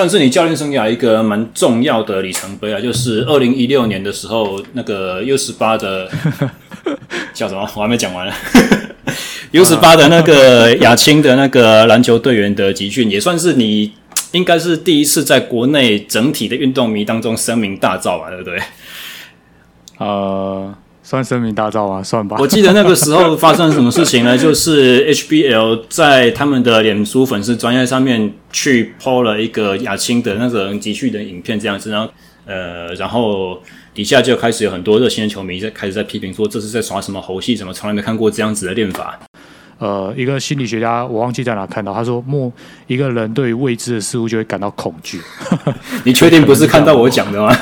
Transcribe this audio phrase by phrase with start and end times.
[0.00, 6.10] 算是你教练生涯一个蛮重要的里程碑啊，就是二零一六年的时候，那个 U 十八的
[7.34, 7.60] 叫什么？
[7.76, 8.26] 我还没讲完
[9.52, 13.92] U 十八的那个亚青的那个篮球队员的集训，也算是你
[14.32, 18.58] 应该是第一次在国内整体的运动迷当中声名大噪吧，对不对？
[19.98, 20.74] 呃。
[21.10, 22.36] 算声名大噪啊，算吧。
[22.38, 24.38] 我记得那个时候发生什么事情呢？
[24.38, 32.08] 就是 HBL 在他们的脸书粉丝专页上面去 po 了一个亚青的那个集训的影片，这样子，然后
[32.46, 33.60] 呃，然后
[33.92, 37.56] 底下就开始有很多热心的球迷在开始在批评说，这是在耍什么猴戏？
[37.56, 39.18] 怎么从来没看过这样子的练法？
[39.80, 42.52] 呃，一个心理学家，我忘记在哪看到，他说，莫
[42.86, 45.20] 一个人对未知的事物就会感到恐惧。
[46.04, 47.52] 你确定不是看到我讲的吗？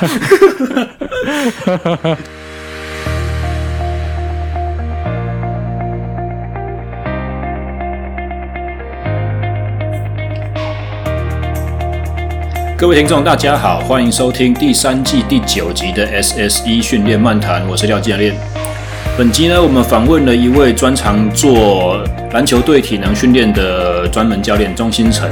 [12.79, 18.33] 各位听众，大家好，欢迎收听第三季第九集的 SSE 训练漫谈，我是廖教练。
[19.17, 25.29] 本集呢，我们访问了一位专长做篮球队体能训练的专门教练钟新成。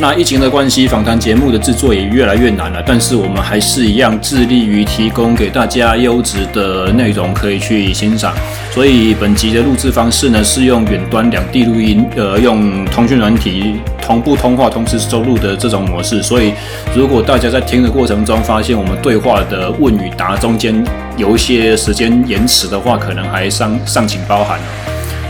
[0.00, 2.82] 那疫情的关系，访谈节目的制作也越来越难了。
[2.86, 8.32] 但是我们还是一样致力于提供给大家优质的内容可以去欣赏。
[8.72, 16.22] 所以本集的录制方式呢，是用远端两地录音，呃，用通讯软体同步通话、同时收录的这种模式。
[16.22, 16.54] 所以
[16.94, 20.82] 如果大家在听的过程中发现我们对话的问与答中间
[21.18, 24.58] 有一些时间延迟的话，可能还尚尚请包涵。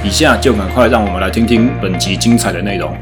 [0.05, 2.97] 以下就赶快让我们来听听本集精彩的内容。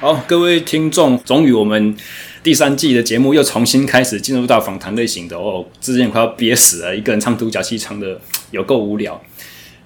[0.00, 1.92] 好，各位听众，终于我们
[2.40, 8.20] 第三季的节目又重新开始进入到访谈类型的哦，之前快要憋死了，一个人唱独角戏唱的
[8.52, 9.20] 有够无聊。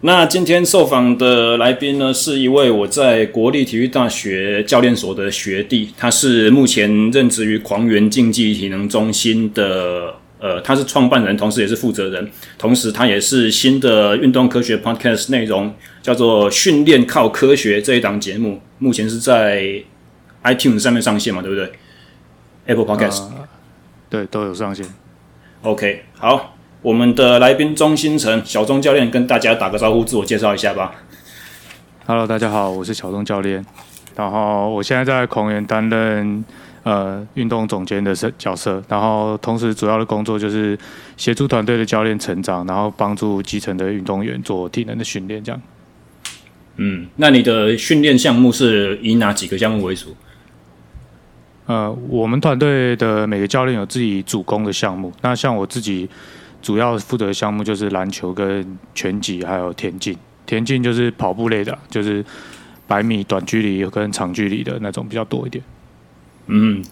[0.02, 19.82] 那今天受访的来宾呢，是一位我在国立体育大学教练所的学弟，他是目前任职于狂源竞技体能中心的，呃，他是创办人，同时也是负责人，同时他也是新的运动科学 Podcast 内容叫做《训练靠科学》这一档节目，目前是在。
[20.44, 21.72] iTunes 上面上线嘛，对不对
[22.66, 23.48] ？Apple Podcast、呃、
[24.10, 24.86] 对，都有上线。
[25.62, 30.94] OK，好，我们的来宾钟新成小钟教练跟大家打个招呼，自我介绍一下吧。
[32.06, 33.64] Hello，大家好，我是小钟教练，
[34.16, 36.44] 然后我现在在狂猿担任
[36.82, 40.76] 呃运动总监的角色，然后同时主要的工作就是
[41.16, 45.62] 协助团队的教练成长，然后帮助基层的运动员做体能的训练，这样。
[46.76, 50.16] 嗯，那你的训练项目是以哪几个项目为主？
[51.66, 55.12] 呃，我们团队的每个教练有自己主攻的项目。
[55.20, 56.08] 那像我自己
[56.60, 60.16] 主要负责的项目就是篮球、跟拳击，还有田径。
[60.44, 62.22] 田径就是跑步类的，就是
[62.88, 65.62] 百米短距离跟长距离的那种比较多一点。
[66.48, 66.84] 嗯，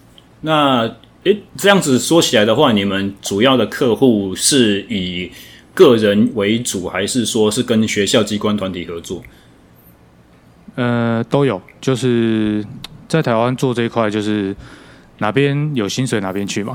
[0.42, 0.88] 那
[1.24, 5.32] 诶，这样子说起来的话，你们主要的客户是以
[5.74, 9.20] 个人为主，还是说是跟学校机关团体合作？
[10.76, 12.64] 呃，都有，就是。
[13.10, 14.54] 在台湾做这一块，就是
[15.18, 16.74] 哪边有薪水哪边去嘛。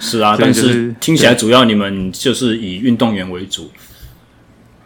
[0.00, 3.70] 是啊， 但是听起来主要你们就是以运动员为主。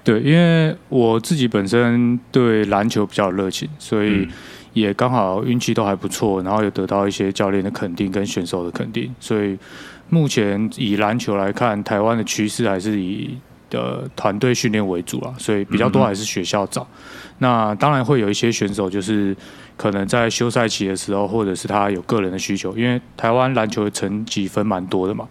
[0.05, 4.29] 对，因为我自己本身对篮球比较有热情，所以
[4.75, 9.59] 也刚好运气都还不错，然后有得到一些教练的肯定跟选手的肯定，所以
[10.11, 13.37] 目前以篮球来看，台湾的趋势还是以
[13.71, 16.83] 的团队训练为主啊，所以比较多还是学校找。
[16.83, 19.37] 嗯、那当然会有一些选手就是。
[19.79, 25.25] 可能在休赛期的时候，或者是他有个人的需求，因为台湾篮球的层级分蛮多的嘛，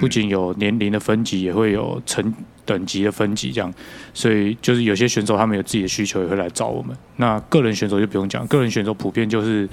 [0.00, 2.34] 不仅有年龄的分级，也会有成
[2.64, 3.72] 等级的分级这样，
[4.12, 6.96] 所以就是有些选手他们有自己的需求，也会来找我们。
[7.18, 9.68] 那个人选手就不用讲，个人选手普遍就是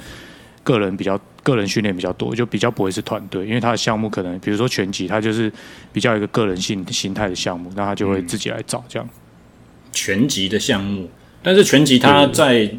[0.64, 5.52] 个人比较个人训练比较多，就比较不会是团队，因为他的项目可能比如说拳击，他就是
[5.92, 9.10] 比较一个个人性形态的项目，那他就会自己来找这样。
[9.92, 11.10] 拳击的项目，
[11.44, 12.70] 但是拳击他在。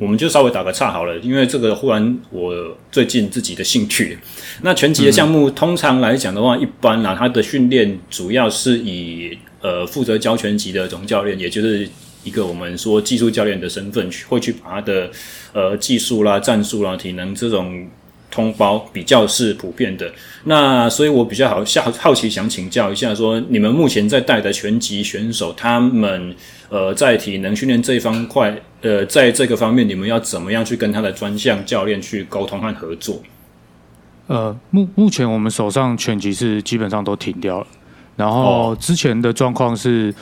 [0.00, 2.54] 我们就稍微打个岔好了，因为这个忽然我
[2.88, 4.16] 最近自己的兴趣。
[4.62, 11.88] 那拳击的项目通常来讲的话，一般啊，它的训练主要是以呃负责教拳击的总教练，也就是
[12.22, 15.10] 一个我们说技术教练的身份去会去把他的
[15.52, 17.84] 呃技术啦、战术啦、体能这种
[18.30, 20.08] 通包比较是普遍的。
[20.44, 26.32] 那所以我比较好好好奇想请教一下说，说你们目前在带的拳击选手，他们
[26.68, 28.56] 呃在体能训练这一方块。
[28.80, 33.20] 呃，在这个方面，你们要怎么样去跟他的专项教练去沟通和合作？
[34.28, 37.66] 呃，目目前我们手上拳击是基本上都停掉了，
[38.14, 40.14] 然后之前的状况是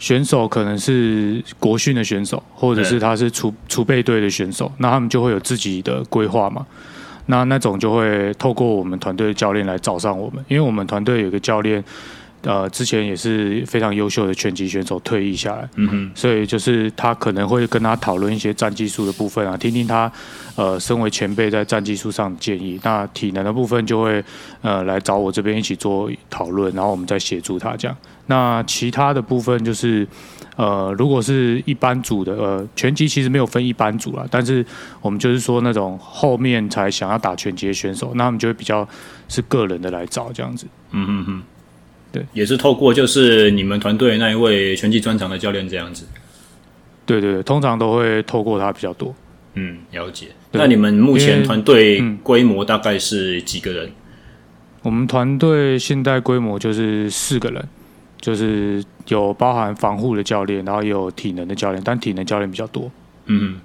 [0.00, 6.66] 选手可能是国训的选手，或者是他是储储备队的选手，那他们就会有自己的规划嘛。
[7.26, 11.84] 那那种就会透过我们团队的教练来找上我们，因为我们团队有一个教练。
[12.42, 20.10] 呃，之前也是非常优秀的拳击选手退役下来，嗯哼，所以就是他可能会跟他讨论一些战技术的部分啊，听听他
[20.56, 22.80] 呃，身为前辈在战技术上的建议。
[22.82, 24.24] 那体能的部分就会
[24.62, 27.96] 呃来找我这边一起做讨论，然后我们再协助他这样。
[28.26, 30.06] 那其他的部分就是
[30.56, 34.64] 呃，如果是一般组的呃，拳击其实没有分一般组啦，但是
[35.02, 38.88] 我们就是说那种后面才想要打拳击的选手，那他们就会比较
[39.28, 41.42] 是个人的来找这样子，嗯哼哼。
[42.12, 46.06] 对，也是透过就是你们团队那一位拳击专长的教练这样子。
[47.06, 49.14] 对对对，通常都会透过他比较多。
[49.54, 50.28] 嗯，了解。
[50.52, 53.86] 那你们目前团队规模大概是几个人？
[53.86, 53.92] 嗯、
[54.82, 57.68] 我们团队现在规模就是四个人，
[58.20, 62.90] 就是有包含防护的教练，然后也有体能的教练，但体能教练比较多。
[63.26, 63.60] 嗯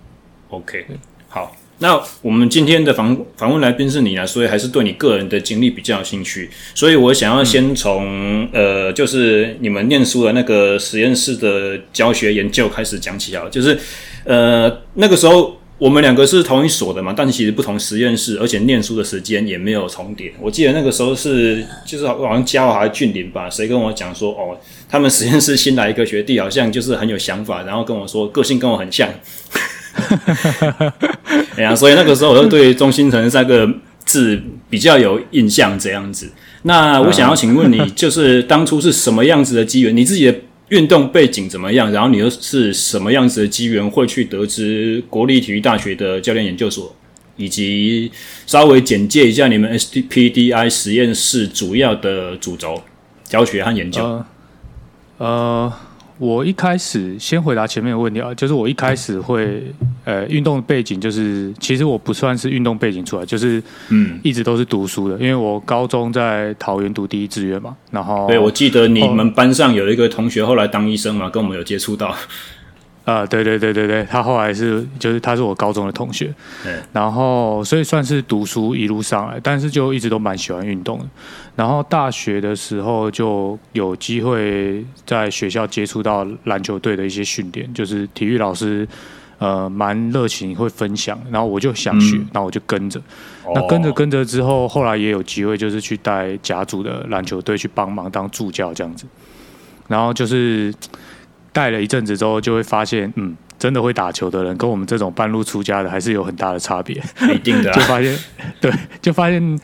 [0.50, 0.86] ，OK，
[1.28, 1.56] 好。
[1.80, 13.78] 那我们今天的访访问来宾是你啊，所以还是对你个人的经历比较有兴趣，所以我想要先从、呃，就是你们念书的那个实验室的教学研究开始讲起啊，就是
[14.24, 20.32] 呃那个时候我们两个是同一所的嘛，但其实不同实验室，而且念书的时间也没有重叠。
[20.40, 24.58] 我记得那个时候是就是好像嘉华还是俊林吧，谁跟我讲说哦，
[24.88, 29.10] 他们实验室新来一个学弟，好像就是很有想法，然后跟我说个性跟我很像。
[31.58, 33.68] 哎呀，所以那个时候我就对中心城三个
[34.06, 36.30] 字比较有印象，这样子。
[36.64, 39.96] 那我想要请问你， 就是当初是什么样子的机缘？
[39.96, 40.36] 你自己的
[40.70, 41.92] 运动背景怎么样？
[41.92, 46.94] 然后你又是什么样子的机缘会去得知国立体育大学的教练研究所？
[47.38, 48.10] 以及
[48.48, 52.82] 稍微简介一下你们 SPDI 实验室主要的主轴、
[53.26, 54.02] 教学和研究。
[54.04, 54.26] 呃。
[55.18, 55.74] 呃
[56.18, 59.64] 我一开始先回答前面的问题啊，就是我一开始会
[60.06, 72.16] 呃运动背景就是，其实我不算是运动背景出来，就是嗯一直都是读书的，因为我高中在桃园读第一志愿嘛，然后对，我记得你们班上有一个同学后来当医生嘛，跟我们有接触到。
[73.06, 81.06] 啊、呃，对对对对对，他后来是就是他是我高中的同学，对，然后所以算是读书一路上来，但是就一直都蛮喜欢运动的。
[81.56, 88.88] 然后大学的时候就有机会在学校接触到篮球队的一些训练，就是体育老师
[89.38, 93.00] 呃蛮热情会分享，然后我就想学，嗯、然后我就跟着，
[93.54, 99.06] 那跟着跟着之后，后来也有机会就是去带甲组的篮球队去帮忙当助教这样子，
[99.88, 100.74] 然后就是。
[101.56, 107.02] 带了一阵子之后，就会发现，嗯，真的会打球的人跟我们这种半路出家的还是有很大的差别。
[107.34, 108.20] 一定的、啊，就发现，
[108.60, 109.60] 对，就发现，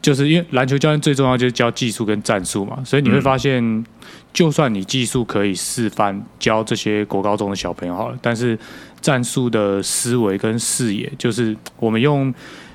[0.00, 3.84] 就是因为篮球教练最重要就是教技术跟战术嘛，所以你会发现，嗯、
[4.32, 8.58] 就算你技术可以示范教这些国高中的小朋友好了，但是
[9.02, 12.32] 战术的思维跟视野，就是我们用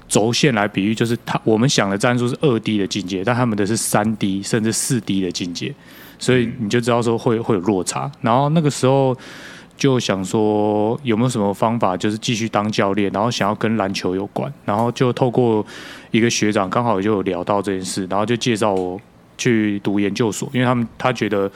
[0.08, 5.74] 轴线来比喻，就是他我们想的战术是二 D 的境界，但他们的是三 D 甚至四 D 的境界。
[6.22, 9.18] 所以你就知道说会会有落差，然后那个时候
[9.76, 15.66] 就想说有没有什么方法，就是继续当教练，然后想要跟篮球有关，然后就透过
[16.12, 19.02] 一个学长刚好就有聊到这件事，然后就介绍我
[19.36, 21.52] 去读研究所，因为他们他觉得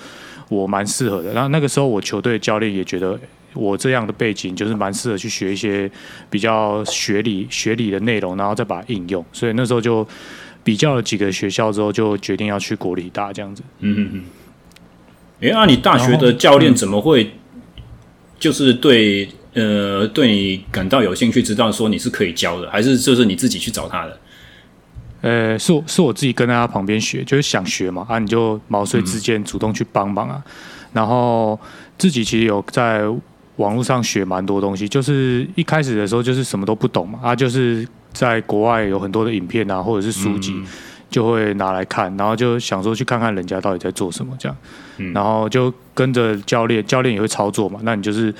[0.50, 3.20] 我蛮适合的，然后那个时候我球队教练也觉得
[3.54, 5.90] 我这样的背景就是蛮适合去学一些
[6.30, 10.06] 比较学理学理的内容，然后再把它应用，所以那时候就
[10.64, 13.62] 比较了几个学校之后，就决定要去国理大这样子。
[13.82, 14.24] 嗯嗯嗯。
[15.46, 17.32] 哎，那、啊、你大学的教练怎么会
[18.40, 24.20] 就是对、嗯、呃对你感到有兴趣，知道说你是可以教的，还是就是你自己去找他的？
[25.22, 30.52] 呃，是我是我自己跟在他旁边学，就是想学嘛啊，你就毛遂自荐主动去帮忙啊，嗯、
[30.94, 31.60] 然后
[31.98, 33.04] 自己其实有在
[33.58, 40.54] 网络上学蛮多东西，就是一开始的时候就是什么都不懂嘛啊，就是在国外有很多的影片啊或者是书籍。
[40.56, 40.66] 嗯。
[41.08, 44.58] 就会拿来看，然后就想说去看看人家到底在做什么这样，
[44.98, 47.80] 嗯、然后就跟着教练，教练也会操作嘛。
[47.84, 48.34] 那你就是，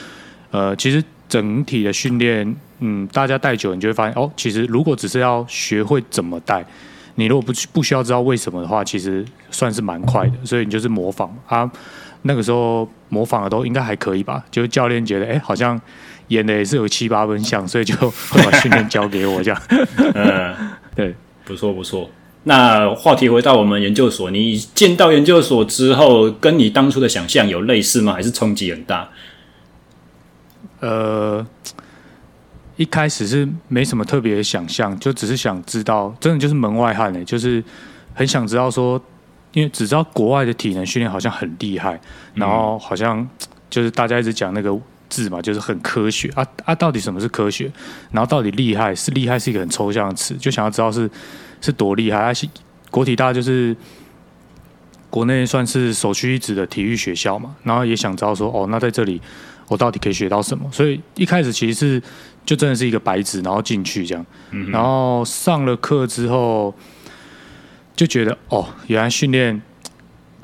[0.52, 6.66] 呃，其实整体的训练，嗯，大家带久，你就会发现哦，其实如果只是要学会怎么带，
[7.16, 10.34] 你如果不不需要知道为什么的话，其实算是蛮快的。
[10.44, 11.70] 所以你就是模仿啊，
[12.24, 14.44] 那个时候模仿的都应该还可以吧？
[14.52, 15.80] 就是教练觉得，哎，好像
[16.30, 19.62] 演的也是有七八分像，所以就会把训练交给我这样。
[20.14, 20.56] 嗯，
[20.96, 22.10] 对，不错不错。
[22.48, 28.14] 那话题回到我们研究所，你进到研究所之后，跟你当初的想象有类似吗？
[28.14, 29.10] 还是冲击很大？
[30.80, 31.44] 呃，
[32.76, 37.64] 一开始是没什么特别的想象，就只是想知道，真的就是门外汉呢，就是
[38.14, 39.02] 很想知道说，
[39.54, 42.00] 因为只知道国外的体能训练好像很厉害，
[42.36, 43.28] 然后好像
[43.72, 44.78] 就是大家一直讲那个
[45.10, 47.72] 字嘛，就是很科学啊啊，到底什么是科学？
[48.12, 51.10] 然后到底厉害是厉害是一个很抽象的词，就想要知道是
[51.66, 52.20] 是多厉害。
[52.20, 52.32] 啊，
[52.92, 53.76] 国体大就是
[55.10, 59.22] 国内算是首屈一指的体育学校嘛，然后也想知道说哦，那在这里
[59.68, 60.70] 我到底可以学到什么？
[60.72, 62.04] 所以一开始其实是。
[62.46, 66.72] 就真的是一个白纸，然后进去这样，嗯、然后上了课之后，
[67.96, 69.60] 就觉得哦，原来训练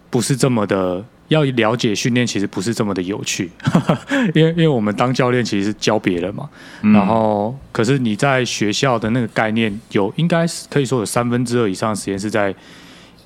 [0.10, 3.50] 不是这么的，要了解训练其实不是这么的有趣，
[4.36, 6.50] 因为因为我们当教练其实是教别人嘛，
[6.82, 12.54] 嗯、然后可是你在学校的那个概念有，应该是可以说有三分之二以上的时间是在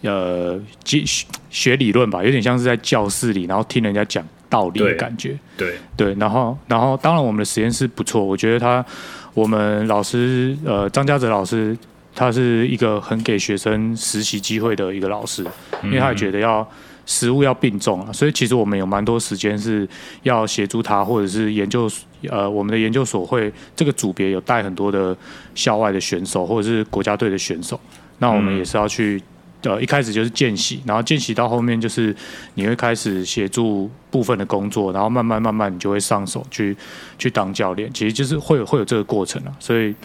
[0.04, 1.04] 呃学
[1.50, 4.24] 学理论吧，有点像是在教室里，然后听人家讲。
[4.48, 5.74] 道理的感觉，对。
[5.98, 8.86] 对，然后然后当然我们的实验室不错，我觉得他
[9.34, 11.76] 我们老师呃张家泽老师
[12.14, 15.44] 他是一个很给学生实习机会的一个老师，
[15.84, 16.66] 因为他也觉得要
[17.06, 19.88] 实务要并重啊，所以其实我们有蛮多时间是
[20.24, 21.90] 要协助他，或者是研究
[22.30, 25.16] 呃我们的研究所会这个组别有带很多的
[25.54, 27.80] 校外的选手或者是国家队的选手，
[28.20, 29.22] 那我们也是要去。
[29.62, 32.16] 呃，一开始就是见习，然后见习到后面就是
[32.54, 36.78] 你会开始协助部分的工作，然后慢慢慢慢你就会上手去
[37.18, 39.52] 去当教练，其实就是会有会有这个过程啊。
[39.60, 39.96] 所以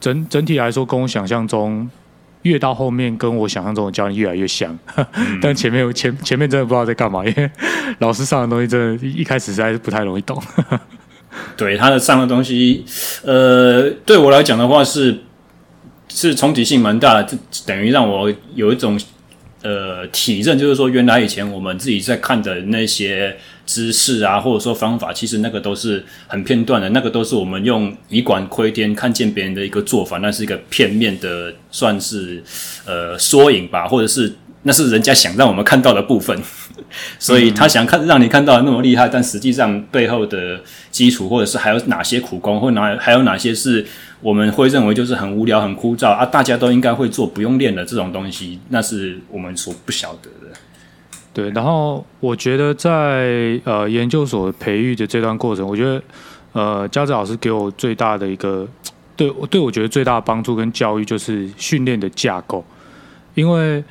[0.00, 1.86] 整整体来说，跟我想象中
[2.42, 4.76] 越到后面，跟我想象中的教练越来越像。
[4.96, 7.50] 嗯、但前面前前面真的不知道在干嘛，因为
[7.98, 10.42] 老师上的东西真的，一开始实在是不太容易懂。
[11.56, 12.84] 对他的上的东西，
[13.24, 15.18] 呃，对我来讲的话是。
[16.12, 19.00] 是冲击性蛮大的，就等于让我有一种
[19.62, 23.36] 呃体认，就是说原来以前我们自己在看的那些
[23.70, 32.42] 知识啊，或者说方法，其实那个都是很片段的，那个都是我们用以管窥天，看见别人的一个做法，那是一个片面的，算是
[32.84, 34.34] 呃缩影吧，或者是
[34.64, 36.36] 那是人家想让我们看到的部分，
[37.20, 40.60] 所以他想看让你看到那么厉害，但实际上背后的
[40.90, 43.86] 基础，或者是还有哪些苦功，或哪还有哪些是。
[44.22, 50.54] 我们会认为就是很无聊、很枯燥啊，大家都应该会做，不用练的这种东西，那是我们所不晓得的。
[51.32, 56.02] 对，然后我觉得在呃研究所培育的这段过程，我觉得
[56.52, 58.66] 呃家泽老师给我最大的一个
[59.16, 62.64] 对对我觉得最大的帮助跟教育就是训练的架构，
[63.34, 63.82] 因为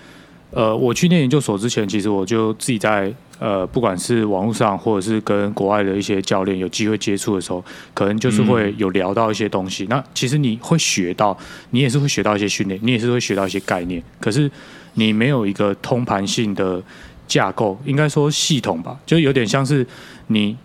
[0.52, 3.14] 呃我去念研究所之前，其实我就自己在。
[3.42, 9.86] 呃，不管是网络上，或者是跟国外的一些教练有机会接触的时候，可能就是会有聊到一些东西。
[9.86, 11.38] 嗯、那其实你会学到，
[11.70, 14.04] 你也是会学到一些训练，你也是会学到一些概念。
[14.20, 14.52] 可是
[14.96, 16.84] 你没有一个通盘性的
[17.30, 19.88] 架构，应该说系统吧，就有点像是
[20.28, 20.58] 你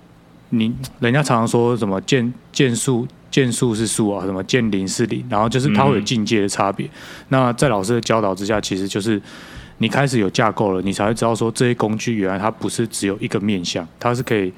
[0.51, 6.87] 你人家常常说什么剑剑术剑术是术啊，什么剑灵是灵，然后就是它会有境界的差别。
[6.87, 6.91] 嗯、
[7.29, 9.23] 那在老师的教导之下，其实就是。
[9.79, 14.51] 你开始有架构了，你才会知道说，这些工具原来它不是只有一个面向，它是可以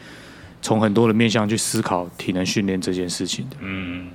[0.60, 3.56] 从很多的面向去思考体能训练这件事情的。
[3.62, 4.08] 嗯，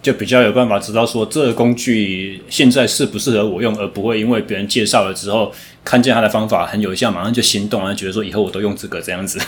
[0.00, 5.52] 就比较有办法知道说，这个工具现在适不适合我用，而不会因为别人介绍了之后，
[5.84, 9.40] 看见他的方法很有效，马上就心动，然后觉得说以后我都用这个这样子。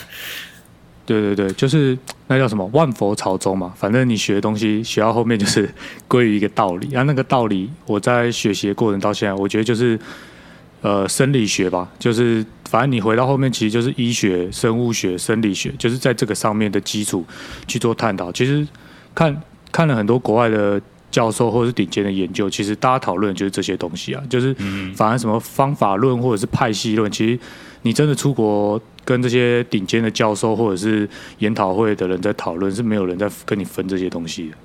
[1.06, 1.96] 对对对，就是
[2.28, 5.68] 那叫什么万佛朝宗嘛，反正你学的东西学到后面就是
[6.06, 9.98] 归于一个道理，然后那个道理我在学习的过程到现在，我觉得就是。
[10.82, 17.22] 呃，生理学吧，就是反正你回到后面，其实就是医学、生物学、生理学，就是在这个上面的基础
[17.66, 18.32] 去做探讨。
[18.32, 18.66] 其实
[19.14, 19.38] 看
[19.72, 24.54] 看了很多国外的教授或者是顶尖的研究，其实大家讨论就是这些东西啊，就是
[24.94, 27.38] 反而什么方法论或者是派系论，其实
[27.82, 31.08] 你真的出国跟这些顶尖的教授或者是
[31.38, 34.56] 研讨会的人在讨论，是没有人在跟你分这些东西的。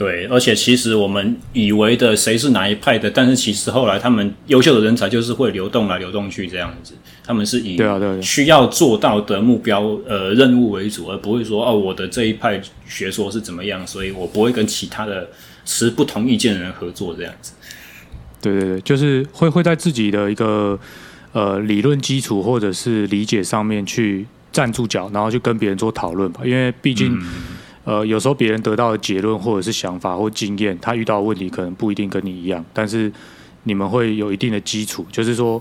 [0.00, 7.78] 对，而且其实我们以为的谁是哪一派的，但是其实后来他们优秀的人才就是会流动来流动去这样子，他们是以
[8.22, 15.28] 需要做到的目标呃任务为主，而不会说哦我的这一派学说是怎么样，所以我不会跟其他的
[15.66, 17.52] 持不同意见的人合作这样子。
[18.40, 20.80] 对对对，就是会会在自己的一个
[21.32, 27.12] 呃理论基础或者是理解上面去站住脚，然后去跟别人做讨论吧，因为毕竟。
[27.12, 27.26] 嗯
[27.90, 33.10] 呃，有时候别人得到的结论或者是想法或经验，他遇到的问题可能不一定跟你一样，但是
[33.64, 35.60] 你们会有一定的基础，就是说，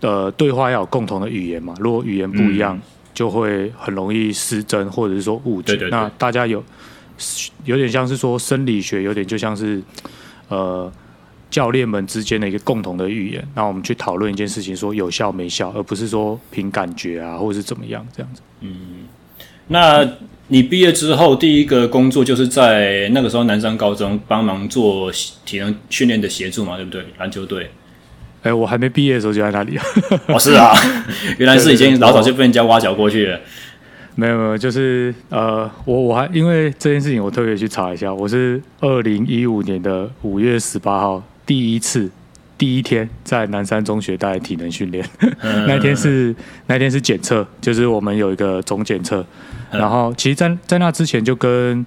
[0.00, 1.74] 呃，对话要有共同的语言嘛。
[1.78, 2.82] 如果语言不一样，嗯、
[3.12, 5.74] 就会很容易失真或者是说误解。
[5.74, 5.90] 对对对。
[5.90, 6.64] 那大家有
[7.66, 9.82] 有点像是说生理学，有点就像是
[10.48, 10.90] 呃
[11.50, 13.46] 教练们之间的一个共同的语言。
[13.54, 18.40] 那我们去讨论一件事情，说有效没效，而不是说凭感觉啊，或者是怎么样这样子。
[18.60, 19.04] 嗯，
[19.68, 20.08] 那。
[20.52, 25.10] 你毕业之后第一个工作就是在那个时候南山高中帮忙做
[25.46, 27.02] 体能训练的协助嘛，对不对？
[27.18, 27.70] 篮球队。
[28.42, 29.78] 哎，我还没毕业的时候就在那里。
[30.28, 30.74] 哦，是啊，
[31.38, 33.40] 原来是已经老早就被人家挖角过去了。
[34.14, 42.10] 没有没有，就是呃，我我还因为这件事情，我特别去查一下，我是二零一五年的五月十八号第一次
[42.62, 45.04] 第一天在南山中学带体能训练，
[45.66, 46.32] 那天是
[46.68, 49.26] 那天是检测，就是我们有一个总检测，
[49.72, 51.84] 然后其实在在那之前就跟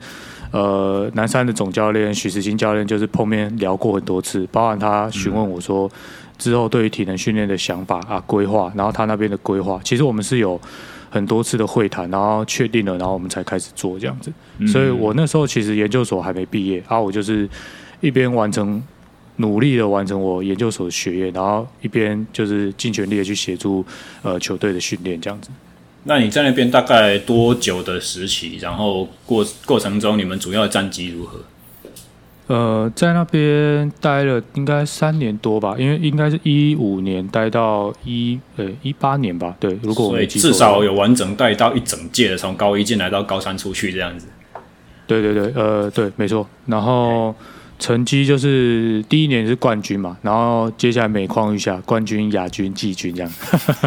[0.51, 5.89] 呃南山的总教练许时清教练就是碰面聊过很多次，包含他询问我说
[6.37, 10.59] 之后对于体能训练的想法啊规划，然后他那边的规划，其实我们是有。
[11.07, 14.29] 很多次的会谈，然后确定了，然后我们才开始做这样子。
[14.67, 17.47] 所以我那时候其实研究所还没毕业，然后我就是
[18.01, 18.83] 一边完成
[19.37, 23.85] 努力的完成我研究所的学业，然后一边就是尽全力的去协助
[24.21, 25.49] 呃球队的训练这样子。
[26.03, 28.57] 那你在那边大概多久的时期？
[28.61, 31.39] 然后过过程中你们主要的战绩如何？
[32.47, 39.55] 呃，在那边待了应该三年多吧，因为应该是一五年待到一呃一八年吧。
[39.59, 44.27] 对，如果我没记错，至少有完整带到一整届的，从高一进来到高三出去这样子。
[45.07, 46.47] 对对对，呃，对，没错。
[46.67, 47.33] 然后
[47.79, 53.31] 成绩就是第一年是冠军嘛，然后接下来每况愈下，冠军、亚军、季军这样。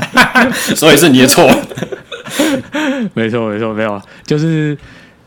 [0.77, 1.47] 所以是你的错。
[3.15, 4.77] 没错没错，没有，就是。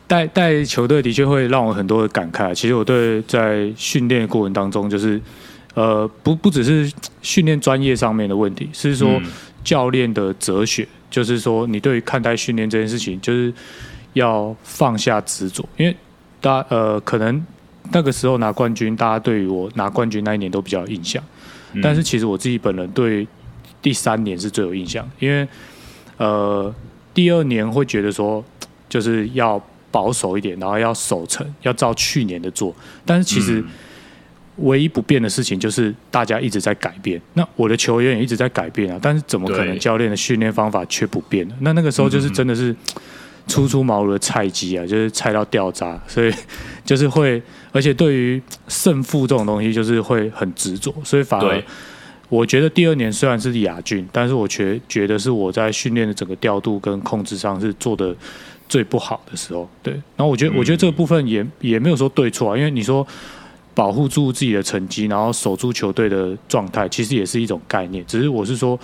[0.04, 2.54] 带带球队的确会让我很多的感慨。
[2.54, 5.18] 其实我对在训练过程当中，就是
[5.72, 6.92] 呃不不只是
[7.22, 9.18] 训练专业上面的问题，是说
[9.64, 13.50] 教练的哲学，就是说你对于看待训练这件事情，就是
[14.12, 15.66] 要放下执着。
[15.78, 15.96] 因为
[16.42, 17.42] 大家呃可能
[17.92, 21.22] 那个时候拿冠军，大家对于我拿冠军那一年都比较有印象，
[21.82, 23.26] 但是其实我自己本人对
[23.80, 25.46] 第三年是最有印象，因为
[26.16, 26.74] 呃
[27.12, 28.44] 第二年会觉得说
[28.88, 29.62] 就是要。
[29.92, 32.74] 保守一点，然后要守成，要照去年的做。
[33.04, 33.62] 但是其实
[34.56, 37.20] 唯一不变的事情就是大家一直在改变。
[37.34, 41.54] 那我的球员也一直在改变啊，但是怎么可能教练的训练方法却不变呢？
[41.60, 42.74] 那那个时候就是真的是
[43.46, 46.32] 初出茅庐的菜鸡啊，就是菜到掉渣，所以
[46.86, 51.62] 就是会，而且对于胜负这种东西就是会很执着，所以反而
[52.28, 58.14] 我觉得第二年虽然是亚军，但是我觉觉得是我在训练的整个调度跟控制上是做的。
[58.68, 63.06] 最不好的时候，对，然后我觉得，我觉得这个部分也也没有说对错啊，因为你说
[63.74, 68.02] 保护住自己的成绩，然后守住球队的状态，其实也是一种概念。
[68.06, 68.78] 只是我是说，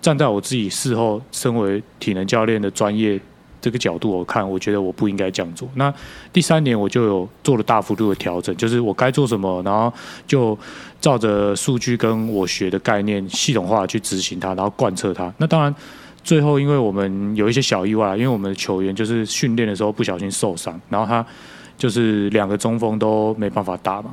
[0.00, 3.20] 站在我自己事后身为体能教练的专业
[3.64, 5.66] 这个角度，我看，我觉得我不应该这样做。
[5.76, 5.90] 那
[6.32, 9.90] 第三年我就有做了大幅度的调整，就是我该做什么，然后
[10.26, 10.58] 就
[11.00, 15.32] 照着数据跟我学的概念系统化去执行它，然后贯彻它。
[15.38, 15.74] 那当然。
[16.26, 21.22] 最后，因为我们有一些小意外，因为我们的球员就是训练的时候不小心受伤，然后他
[21.76, 24.10] 就是两个中锋都没办法打嘛，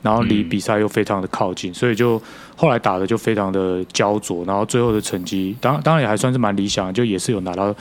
[0.00, 2.22] 然后离比赛又非常的靠近，所以就
[2.54, 7.74] 后来打的就非常的焦灼，然后最后的成绩当当然也还算是蛮理想，就也是有拿到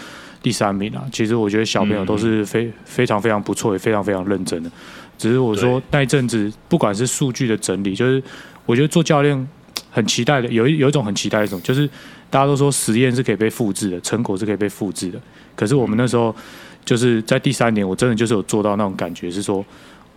[0.47, 1.03] 第三名啊。
[1.12, 4.71] 其实我觉得小朋友都是非非常非常不错，也非常非常认真的。
[5.17, 8.21] 只是我说那一阵子，不管是数据的整理，就是
[8.65, 9.47] 我觉得做教练
[9.89, 11.89] 很期待的，有一有一种很期待的一种就是。
[12.29, 15.17] 大家都说实验是可以被复制的，成果是可以被复制的。
[15.55, 16.36] 可是我们那时候
[16.83, 19.65] 就是在第三年，我真的就是有做到那种感觉，是说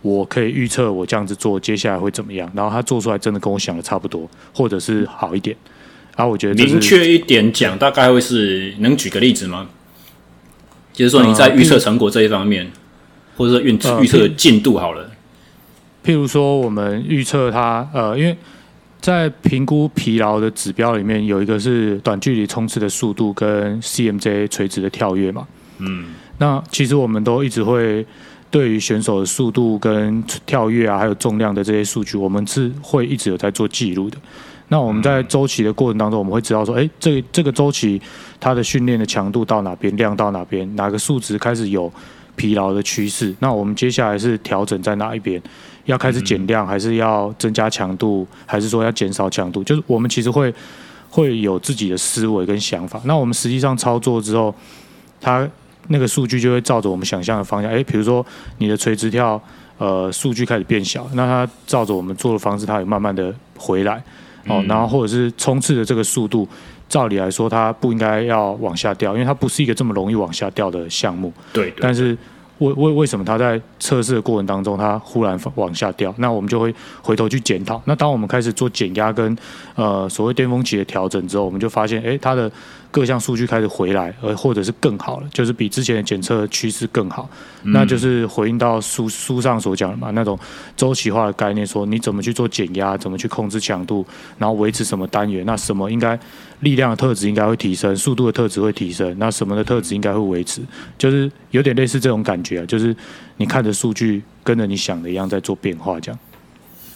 [0.01, 5.55] 我可以预测我这样子做接下来会怎么样，然后他做出来真的跟我想的差不多，或者是好一点。
[6.17, 9.69] 然后我觉得明确一点讲，大概会是能举个例子吗？
[10.93, 12.71] 就是说你在预测成果这一方面，呃、
[13.37, 13.73] 或者说预
[14.03, 15.09] 预测进度好了。
[16.03, 18.37] 譬如说我们预测它，呃，因为。
[19.01, 25.47] 在评估疲劳的指标里面，有一个是短距离冲刺的速度跟 CMJ 垂直的跳跃嘛。
[25.79, 28.05] 嗯，那其实我们都一直会
[28.51, 34.19] 对于选手的速度跟跳跃啊，还有重量的这些数据，我们是会一直有在做记录的。
[34.71, 38.01] 那我们在周期的过程当中，我们会知道说，哎，这、这个周期
[38.39, 41.91] 它的训练的强度到哪边，量到哪边，哪个数值开始有
[42.37, 45.41] 疲劳的趋势，那我们接下来是调整在哪一边？
[45.87, 49.61] 要开始减量，还是要增加强度，还是说要减少强度？
[49.61, 50.53] 就是我们其实会
[51.09, 53.01] 会有自己的思维跟想法。
[53.03, 54.55] 那我们实际上操作之后，
[55.19, 55.45] 它
[55.89, 57.69] 那个数据就会照着我们想象的方向。
[57.69, 58.25] 诶，比如说
[58.59, 59.41] 你的垂直跳，
[59.77, 64.01] 呃，数据开始变小，那它照着我们做的方式，它也慢慢的回来。
[64.47, 66.47] 哦，然后或者是冲刺的这个速度，
[66.87, 71.31] 照理来说它不应该要往下掉，因为它不是一个这么容易往下掉的项目。
[71.53, 72.17] 对，对，对，但是。
[72.61, 76.13] 为为为什么它在测试的过程当中，它忽然往下掉？
[76.19, 77.81] 那我们就会回头去检讨。
[77.85, 79.35] 那当我们开始做减压跟
[79.73, 82.51] 呃所谓巅峰期的调整之后，我们就发现，诶，它的
[82.91, 87.29] 各项数据开始回来，而或者是更好了，就是比之前的检测趋势更好，
[87.63, 90.37] 嗯、那就是回应到书书上所讲的嘛，那种
[90.75, 94.05] 周期化的概念，说你怎么去做减压，怎么去控制强度，
[94.37, 96.19] 然后维持什么单元，那什么应该
[96.59, 100.59] 力量的特质应该会提升，速度的特质会提升，那什么的特质应该会维持，
[100.97, 102.93] 就是有点类似这种感觉啊，就是
[103.37, 106.19] 你看着数据跟着你想的一样在做变化这样。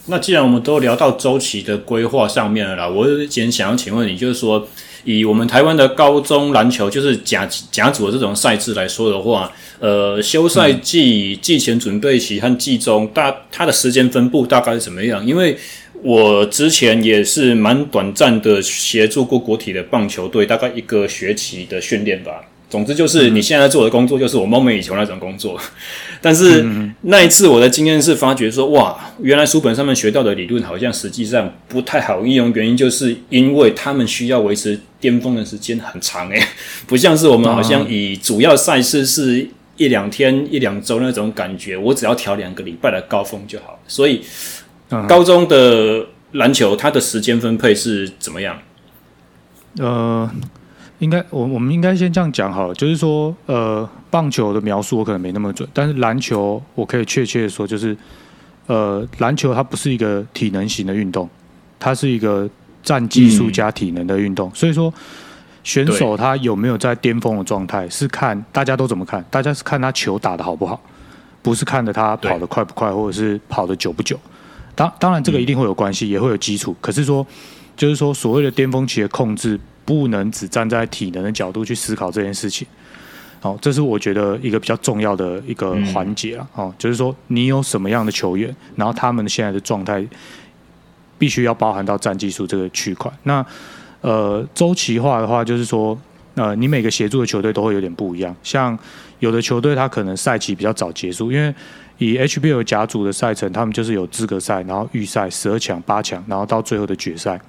[0.08, 4.68] 那既然我们都聊到周期的规划上面了啦，我今天想要请问你，就是说。
[5.06, 15.26] 以我们台湾的高中篮球，就是甲甲组的这种赛制来说的话，呃，休赛季、季前准备期和季中，大它的时间分布大概是怎么样？
[15.26, 15.56] 因为
[16.02, 22.42] 我之前也是蛮短暂的协助过国体的棒球队，大概一个学期的训练吧。
[22.76, 25.58] 总之就是你现在做的工作，就是我梦寐以求那种工作。
[26.20, 26.62] 但是
[27.04, 32.52] 那一次我的经验是发觉说，哇，原来书本上面学到的理论好像实际上不太好应用。
[32.52, 36.44] 原因就是因为他们需要维持巅峰的时间很长诶，
[36.86, 43.80] 不像是我们好像以主要赛事是一两天、一两周那种感觉，我只要调两个礼拜的高峰就好。
[43.88, 44.22] 所以
[45.08, 48.60] 高中的篮球它的时间分配是怎么样？
[49.80, 50.30] 呃。
[51.06, 57.96] 应该我我们应该先这样讲好了，就是说，呃，棒球的描述我可能没那么准，但是篮球我可以确切的说，就是，
[58.66, 61.30] 呃，篮球它不是一个体能型的运动，
[61.78, 62.50] 它是一个
[62.82, 64.92] 占技术加体能的运动，嗯、所以说
[65.64, 70.82] 选手他有没有在巅峰的状态，是看大家都怎么看，大家是看他球打的好不好，
[71.44, 74.20] 不是看着他跑得快不快，或者是跑得久不久。
[74.74, 77.26] 当当然这个一定会有关系，也会有基础，可是说
[77.78, 79.60] 就是说所谓的巅峰期的控制。
[79.86, 82.68] 不能只站在体能的角度去思考这件事情，
[83.40, 90.04] 好，这是我觉得一个比较重要的一个环节啊，哦，就是说你有什么样的球员，然后他们现在的状态
[91.20, 93.12] 必须要包含到战技术这个区块。
[93.24, 93.46] 那
[94.02, 95.96] 呃，周期化的话，就是说
[96.34, 98.78] 呃，你每个协助的球队都会有点不一样，像
[99.20, 101.54] 有的球队他可能赛期比较早结束，因为
[102.00, 107.40] 以 HBL 甲组的赛程，他们就是有资格赛，然后预赛十二强、八强，然后到最后的决赛。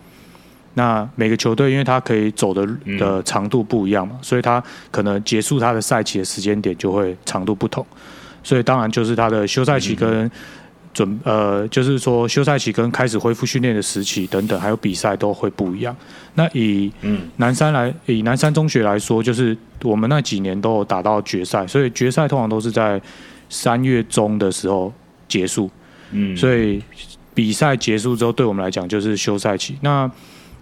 [0.79, 7.85] 那每个球队，因为他可以走的的长度不一样嘛，嗯、所以他可能结束他的赛期的时间点就会长度不同，
[8.43, 10.31] 所以当然就是他的休赛期跟
[10.93, 15.97] 准呃，就是说休赛期跟开始恢复训练的时期等等，还有比赛都会不一样。
[16.35, 16.93] 那以
[17.37, 23.01] 南山来，以南山中学来说，就是我们那几年都有打到决赛，所以决赛通常都是在
[23.49, 24.93] 三月中的时候
[25.27, 25.71] 结束。
[26.11, 26.83] 嗯，所以
[27.33, 29.77] 比赛结束之后，对我们来讲就是休赛期。
[29.81, 30.11] 那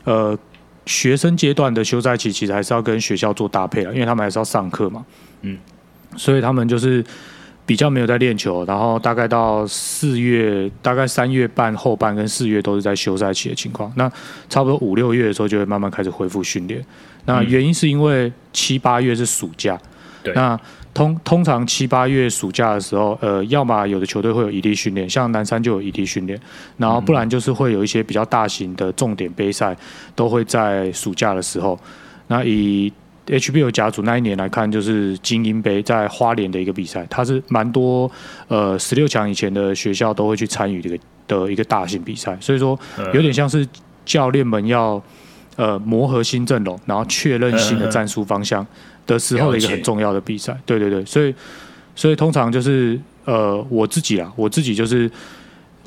[0.04, 0.38] 呃，
[0.86, 5.04] 学生阶段的休赛期其实还是要跟学校做搭配了，因为他们还是要上课嘛。
[5.42, 5.58] 嗯，
[6.16, 7.04] 所以他们就是
[7.64, 13.90] 比较没有在练球，然后大概到四月，大概三月半后半跟四月都是在休赛期的情况。
[13.96, 14.10] 那
[14.50, 16.84] 差不多五六月的时候就会慢慢开始恢复训练。
[17.24, 19.78] 那原因是因为七八月是暑假。
[20.22, 20.34] 对。
[20.34, 20.58] 那
[20.94, 26.40] 通通常七八月暑假的时候，呃，要么有的球队会有异地训练，像南山就有异地训练，
[26.76, 29.76] 然后不然就是会有一些比较大型的重点杯赛，
[30.14, 31.76] 都会在暑假的时候。
[32.28, 32.90] 那以
[33.26, 38.10] HBL 甲组那一年来看，就是精英杯在花莲的一个比赛，它是蛮多
[38.46, 42.78] 呃十六强以前的学校都会去参与这个的一个大型比赛，所以说
[43.12, 43.66] 有点像是
[44.04, 45.02] 教练们要
[45.56, 48.64] 呃磨合新阵容，然后确认新的战术方向。
[49.06, 51.34] 的时候的一个很重要的比赛，对对对，所以
[51.94, 55.10] 所以通常就是呃我自己啊，我自己就是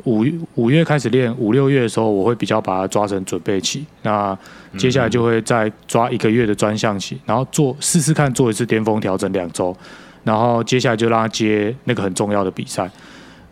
[0.03, 0.25] 五
[0.55, 4.37] 五月开始练，五六月的时候我会比较把它抓成准备期，那
[4.77, 9.75] 接下来就会再抓一个月的专项期，然后做试试看做一次巅峰调整两周，
[10.23, 12.89] 然后接下来就让他接那个很重要的比赛，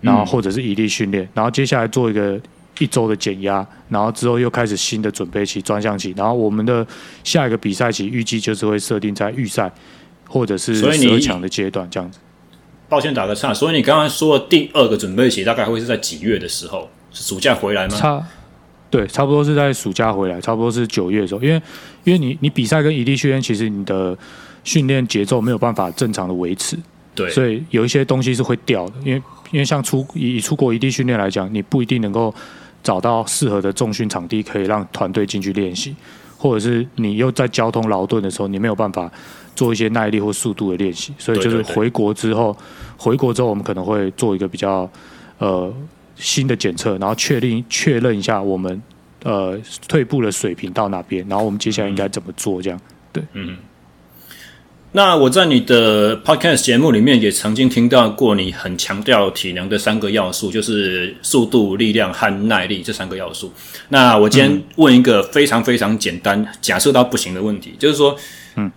[0.02, 2.40] 然后或者是异地训练，然后接下来做一个。
[2.80, 6.86] 一周的减压，然后之后又开始新的准备期、专项期，然后我们的
[7.24, 9.72] 下一个比赛期预计就是会设定在预赛
[10.28, 12.20] 或者是十二强的阶段这样子。
[12.88, 16.90] 抱歉打个岔，所以你刚刚说的第二个准备期大概会是在几月的时候？
[17.12, 17.96] 是暑假回来吗？
[17.96, 18.22] 差
[18.92, 21.62] 对，差不多是在暑假回来，差不多是九月的时候，因为
[22.04, 24.18] 因为你你比赛跟异地训练，其实你的
[24.64, 26.78] 训练节奏没有办法正常的维持，
[27.16, 32.34] 对，所以有一些东西是会掉的，因为因为像出以出国异地训练来讲，你不一定能够。
[32.86, 35.96] 找到适合的重训场地，可以让团队进去练习，
[36.38, 39.12] 或者是你又在交通劳顿的时候，你没有办法
[39.56, 42.56] 做一些耐力或速度的练习，所以就是回国之后，
[42.96, 44.88] 回国之后我们可能会做一个比较
[45.40, 45.74] 呃
[46.16, 48.80] 新的检测，然后确定确认一下我们
[49.24, 52.80] 呃退步的水平到哪边，然后我们接下来应该怎么做这样，
[53.12, 53.58] 对，嗯。
[54.96, 63.52] 那我在你的 podcast 节目里面也曾经听到过，你很强调体能的三个要素，就是速度、力量和耐力这三个要素。
[63.90, 68.16] 那我今天问一个非常非常简单、假设到不行的问题，就是说，
[68.56, 68.72] 嗯，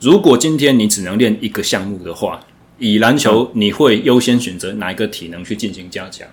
[0.00, 2.38] 如果今天你只能练一个项目的话，
[2.78, 6.28] 以篮球你会优先选择哪一个体能去进行加强？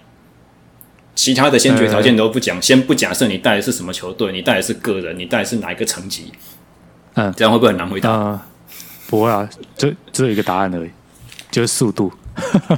[1.15, 6.25] 其他的先决条件都不讲，先不假设你带的是什么球队，你带的是个人，你带的是哪一个层级？
[7.15, 8.12] 嗯，这样会不会很难回答？
[8.12, 8.39] 嗯
[9.10, 10.89] 不会啊，这只有一个答案而已，
[11.50, 12.12] 就是速度。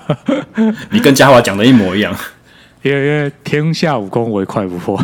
[0.92, 2.16] 你跟嘉华讲的一模一样，
[2.82, 5.04] 因为因为天下武功唯快不破，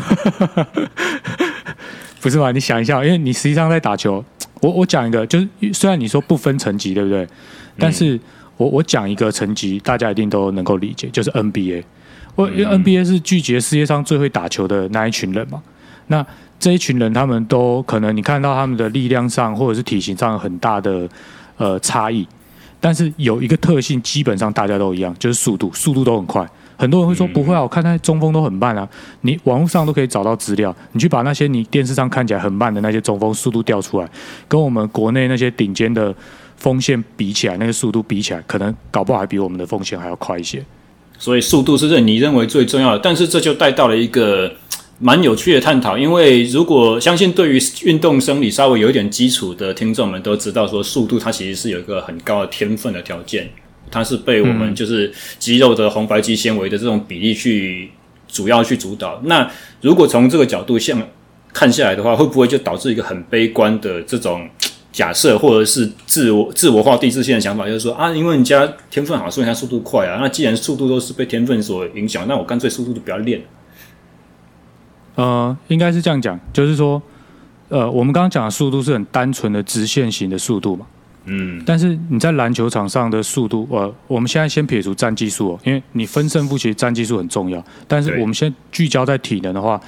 [2.21, 2.51] 不是吗？
[2.51, 4.23] 你想一下，因为你实际上在打球，
[4.61, 7.27] 我我讲一个，就是虽然你说不分层级，对不对？
[7.77, 8.19] 但是
[8.57, 11.83] 我我讲一个层级，大家一定都能够理解，就是 NBA。
[12.35, 15.61] 我因为 NBA 是聚集世界上最会打球的那一群人嘛，
[16.07, 16.25] 那。
[16.59, 21.07] 这一群人，他们都可能你看到他们的力量上或者是体型上很大的
[21.57, 22.27] 呃差异，
[22.79, 26.47] 但是有一个特性，基本上大家都一样，就是速度，速度都很快。
[26.77, 28.87] 很多人会说不会啊，我看那中锋都很慢啊。
[29.21, 34.09] 你网络上都可以找到资料，你去把那些你电视上看起来很慢的那些中锋速度调出来，
[34.47, 36.13] 跟我们国内那些顶尖的
[36.57, 40.63] 锋线比起来，那个速度比起来，可能搞不好还比我们的锋线还要快一些。
[41.17, 44.51] 所以速度是认你认为最重要的，但是这就带到了一个。
[44.99, 53.49] 蛮有趣的探讨，因为如果相信对于运动生理稍微有一点基础的听众们都知道，说速度它其实是有一个很高的天分的条件，
[53.91, 57.89] 它是被我们就是肌肉的红白肌纤维的这种比例去
[58.27, 59.21] 主要去主导。
[59.25, 61.01] 那如果从这个角度像
[61.53, 64.47] 看下来的话，会不会就导致一个很悲观的这种
[64.93, 70.19] 假设，或者是自我自我画地自限的想法，就是说啊，因为人家天分好，所以他速度快啊。
[70.21, 73.41] 那既然速度都是被天分所影响，那我干脆速度就不要练。
[75.15, 77.01] 呃，应该是这样讲，就是说，
[77.69, 80.86] 呃，我们刚刚讲的速度是很单纯的直线型的速度嘛，
[81.25, 89.80] 嗯，但是你在篮球场上的速度，呃，我们现在先撇除战技术哦，因为你分胜负其实战技术很重要，但是我们先聚焦在体能的话，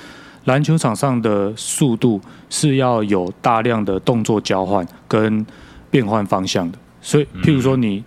[0.45, 5.45] 篮球场上的速度是要有大量的动作交换跟
[5.91, 8.03] 变换方向的，所以，譬如说你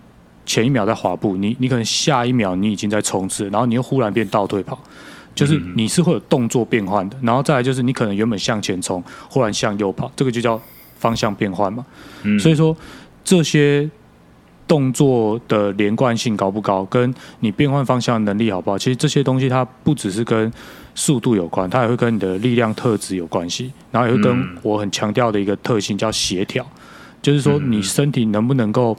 [0.47, 4.79] 前一秒在滑步，你你可能下一秒你已经在冲刺，然后你又忽然变倒退跑。
[5.41, 10.61] 就是你是会有动作变换的，然后再来就是你可能原本向前冲，忽然向右跑，这个就叫
[10.99, 11.85] 方向变换嘛。
[12.39, 12.77] 所以说
[13.25, 13.89] 这些
[14.69, 20.53] 动作的连贯性高不高，跟你变换方向能力好不好，其实这些东西它不只是跟
[20.95, 26.67] 速度有关，它也会跟你的力量特质有关系，然后也会跟我很强调的一个特性叫协调，
[27.23, 28.95] 就是说你身体能不能够。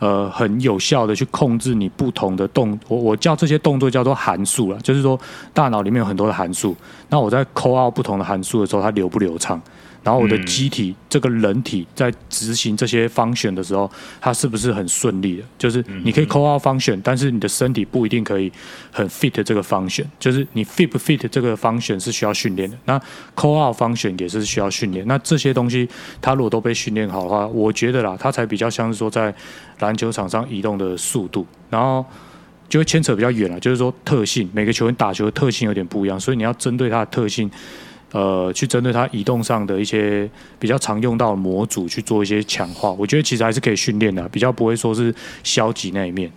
[0.00, 5.18] 呃，很有效的去控制你不同的动，我我叫这些动作叫做函数了，就是说
[5.52, 6.74] 大脑里面有很多的函数，
[7.10, 9.60] 那我在 call out 不同的函数的时候，它流不流畅？
[10.02, 15.42] 然后我的机体，这个人体在执行这些 function 的时候，它是不是很顺利的？
[15.58, 18.50] 就是你可以 call out function，但是你的身体不一定可以
[18.90, 20.06] 很 fit 这个 function。
[20.18, 22.76] 就是你 fit 不 fit 这个 function 是需要训练的。
[22.86, 22.98] 那
[23.36, 25.06] call out function 也是需要训练。
[25.06, 25.86] 那这些东西，
[26.22, 29.34] 它如果都被训练好的话，我觉得啦，它才比较像是说在
[29.80, 32.02] 篮球场上移动的速度，然后
[32.70, 33.60] 就会牵扯比较远了。
[33.60, 37.50] 就是说特性，每个球员打球的特性有点不一样，所以你要针对它的特性。
[38.12, 46.28] 呃，去针对它移动上的一些比较常用到的模组去做一些强化，我觉得其实还是可以训练的，比较不会说是消极那一面。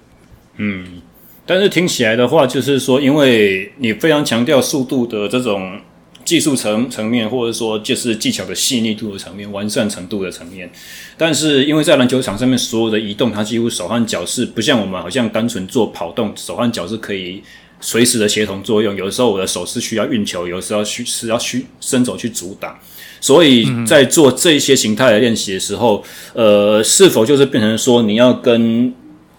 [0.57, 1.01] 嗯，
[1.47, 5.79] 但是听起来的话，就是说，因为你非常强调速度的这种
[6.23, 10.69] 技术层层面，或者说就是技巧的细腻度的层面、完善程度的层面，
[11.17, 17.41] 但是因为在篮球场上面所有的移动，它几乎手和脚是不像我们好像单纯做跑动，手和脚是可以。
[17.83, 22.73] 随时的协同作用，有的时候我的手是需要运球，有的时候需是要去伸手去阻挡，
[23.19, 26.01] 所以在做这些形态的练习的时候，
[26.33, 28.93] 呃，是否就是变成说你要跟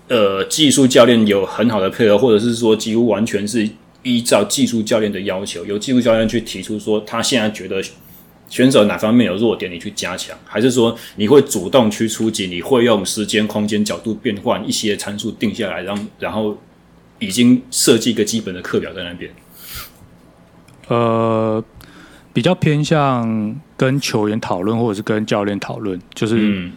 [0.09, 3.67] 呃技术教练有很好的配合，或者是说几乎完全是
[4.03, 7.83] 依照技术教练的要求，由技术教练去提出说他现在觉得
[8.51, 16.55] 选手哪方面有弱点，你去加强，还是说你会主动去出击，你会用时间、空间、角度变换一些参数定下来，让然后。
[17.19, 19.31] 已经设计一个基本的课表在那边。
[20.89, 21.65] 呃，
[22.33, 26.73] 比较偏向跟球员讨论，或者是跟教练讨论，就是、嗯、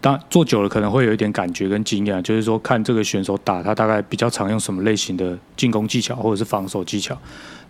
[0.00, 7.16] 当做久了可能会有一点感觉跟经验，就是说看这个选手打，他大概比较常用什么类型的进攻技巧或者是防守技巧。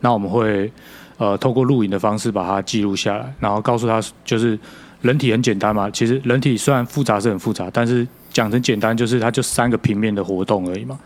[0.01, 0.73] 那我们会
[1.19, 4.59] 呃透过录影的方式把它记录下来，然后告诉他，就是
[5.03, 10.99] 人体很简单嘛，其实人体虽然复杂是很复杂，但是讲成简单就是它就三个平面的活动而已嘛。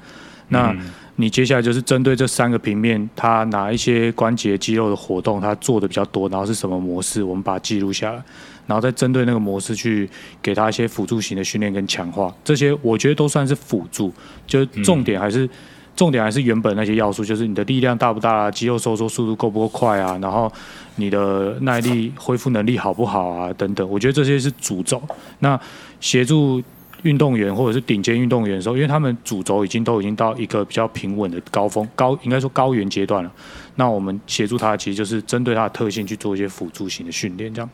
[0.50, 0.76] 那
[1.16, 8.22] 你接下来就是针对这三个平面，它哪一些关节肌肉的活动，它做的比较多，然后是什么模式，我们把它记录下来，
[8.66, 10.08] 然后再针对那个模式去
[10.40, 14.10] 给他一些辅助型的训练跟强化，这些我觉得都算是辅助，
[14.46, 15.50] 就重点还是、嗯、
[15.94, 20.50] 重点还是原本那些要素，就是你的力量大不大啊，肌肉收缩速度够不够快啊，然后
[20.96, 25.02] 你的耐力恢复能力好不好啊，等等，我觉得这些是主轴，
[25.40, 25.60] 那
[26.00, 26.62] 协助。
[27.02, 33.32] 运动员或者是顶尖运动员的时候，因为他们主轴已经都已经到一个比较平稳的高峰高，应该说高原阶段了。
[33.76, 37.70] 那我们协助他，其实就是针对他的特性去做一些辅助型的训练，这样。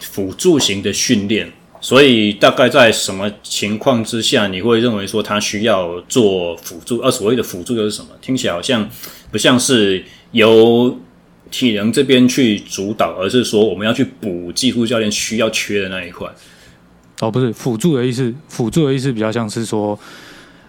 [0.00, 6.98] 辅助型的训练，所以大概在什么情况之下，你会认为说他需要做辅助？
[6.98, 8.08] 而所谓的辅助又是什么？
[8.20, 8.88] 听起来好像
[9.30, 10.98] 不像是由
[11.50, 16.28] 体能这边去主导，而是说我们要去补技术教练需要缺的那一块。
[17.24, 19.98] 哦，不是辅助的意思，辅助的意思比较像是说，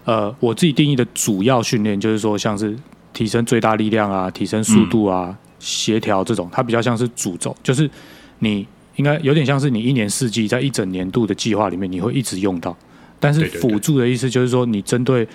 [0.04, 2.74] 呃，我自己定义的主要训练就是说，像是
[3.12, 7.90] 提升最大力量啊，提升速度啊，嗯、协调这种，它比较像是主轴，就是
[8.38, 8.66] 你
[8.96, 12.74] 应该有点像是你一年四季在一整年度的计划里面，你会一直用到。
[13.20, 15.28] 但是辅助的意思就是说，你针对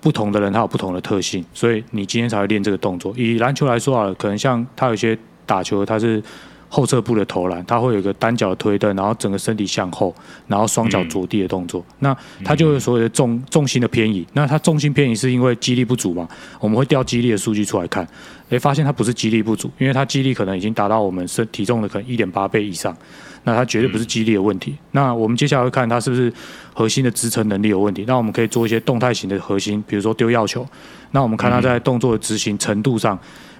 [0.00, 3.12] 不同的人，他有不同的特性，所以你今天才会练这个动作。
[3.16, 6.22] 以篮球来说啊，可能像他有些打球，他是。
[6.68, 10.14] 后侧步的投篮，它会有一个单脚的推蹬，然后整个身体向后，
[10.48, 11.80] 然后双脚着地的动作。
[11.80, 14.26] 嗯、那它就会所谓的重重心的偏移。
[14.32, 16.28] 那它重心偏移是因为肌力不足嘛？
[16.60, 18.06] 我们会调肌力的数据出来看，
[18.50, 22.96] 诶，发现它不是肌力不足，因为它肌力可能已经达到我们身体重的可能一点八倍以上。
[23.44, 24.72] 那它绝对不是肌力的问题。
[24.72, 26.32] 嗯、那我们接下来会看它是不是
[26.74, 28.04] 核心的支撑能力有问题。
[28.06, 30.66] 那我们可以做一些动态型的核心，比如说丢药球。
[31.12, 33.16] 那我们看它在动作的执行程度上。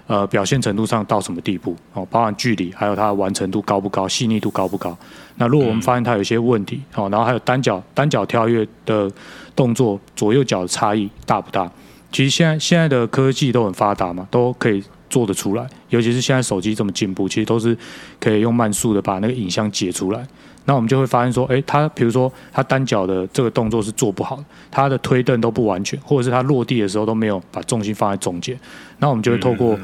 [0.07, 1.75] 呃，表现程度上到什么地步？
[1.93, 4.97] 哦，包含距离，还有它的完成度高不高，细腻度高不高？
[5.37, 9.11] 那如果我们发现它有一些问题，哦，然后还有单脚单脚跳跃的
[9.57, 11.71] 动作，左右脚的差异大不大？
[12.13, 15.67] 其实现在现在的科技都很发达嘛，都可以做得出来。
[15.89, 17.77] 尤其是现在手机这么进步，其实都是
[18.21, 20.25] 可以用慢速的把那个影像解出来。
[20.69, 28.59] 那我们就会发现说，诶，他比如说他单脚的这个动作是做不好的，他的推蹬都不完全，或者是他落地的时候都没有把重心放在中间。
[28.99, 29.79] 那我们就会透过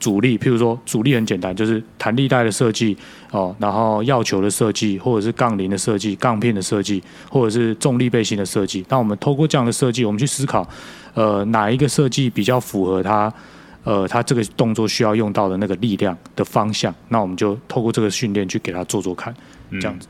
[0.00, 2.96] 阻力，譬如说阻力很简单，就是弹力带的设计
[3.30, 8.84] 哦，然后药球的设计，或者是杠铃的设计、杠片的设计，或者是重力背心的设计。
[8.88, 10.68] 那我们透过这样的设计，我们去思考，
[11.14, 13.32] 呃，哪一个设计比较符合它，
[13.84, 16.94] 呃，他这个动作需要用到的那个力量的方向。
[17.08, 19.34] 那我们就透过这个训练去给他做做看，
[19.80, 20.06] 这样子。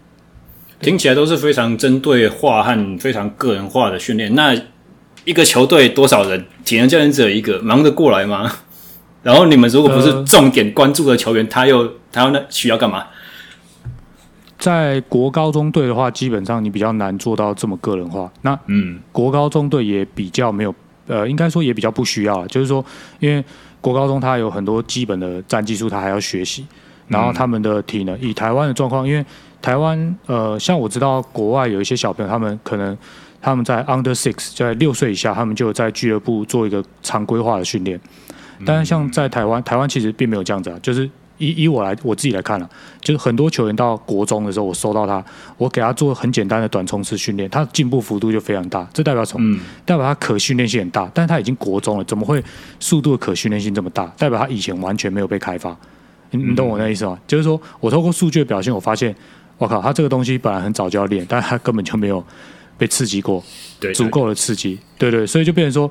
[0.80, 4.34] 听起来都是非常针对化和非常个人化的训练。
[4.34, 4.54] 那
[5.24, 6.44] 一个球队多少人？
[6.64, 8.50] 体能教练只有一个，忙得过来吗？
[9.22, 13.04] 然后你们如果不是重点关注的球员，呃、他又他又那需要干嘛？
[14.58, 18.30] 在国高中队的话，基本上你比较难做到这么个人化。
[18.42, 20.74] 那嗯，国高中队也比较没有，
[21.06, 22.46] 呃，应该说也比较不需要。
[22.46, 22.84] 就是说，
[23.18, 23.44] 因为
[23.80, 26.66] 国高中他有很多基本的战技术，他还要学习。
[27.08, 29.22] 然后他们的体能，以台湾的状况，因为
[29.60, 32.96] 台湾，呃，像我知道国外有一些小朋友，他们可能
[33.44, 38.00] 他们在 under six，在六岁以下，他们就在俱乐部做一个常规化的训练。
[38.64, 40.78] 但是像在台湾，台湾其实并没有这样子啊。
[40.80, 41.04] 就是
[41.36, 42.66] 以以我来我自己来看了，
[43.02, 45.22] 就是很多球员到国中的时候，我收到他，
[45.58, 48.88] 我给他做很简单的短冲刺训练，他进步幅度就非常大。
[48.94, 49.60] 这代表什么？
[49.84, 51.10] 代表他可训练性很大。
[51.12, 52.42] 但是他已经国中了，怎么会
[52.80, 54.06] 速度的可训练性这么大？
[54.16, 55.76] 代表他以前完全没有被开发。
[56.30, 57.18] 你你懂我那意思吗？
[57.26, 59.14] 就是说我透过数据的表现，我发现。
[59.56, 62.22] 我靠，他这个东西本来很早就要练，但他根本就没有
[62.76, 63.42] 被刺激过，
[63.78, 65.90] 对，足够的刺激，对对，所以就变成说，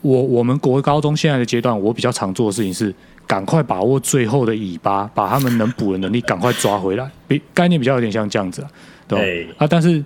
[0.00, 2.94] 我我们国高中现在的阶段，我比较常做的事情是，
[3.26, 8.64] 赶快把握最后的尾巴，把他们能补的能力赶快抓回来，比概念比较有点像这样子，
[9.08, 9.24] 对吧？
[9.24, 10.02] 对啊，但是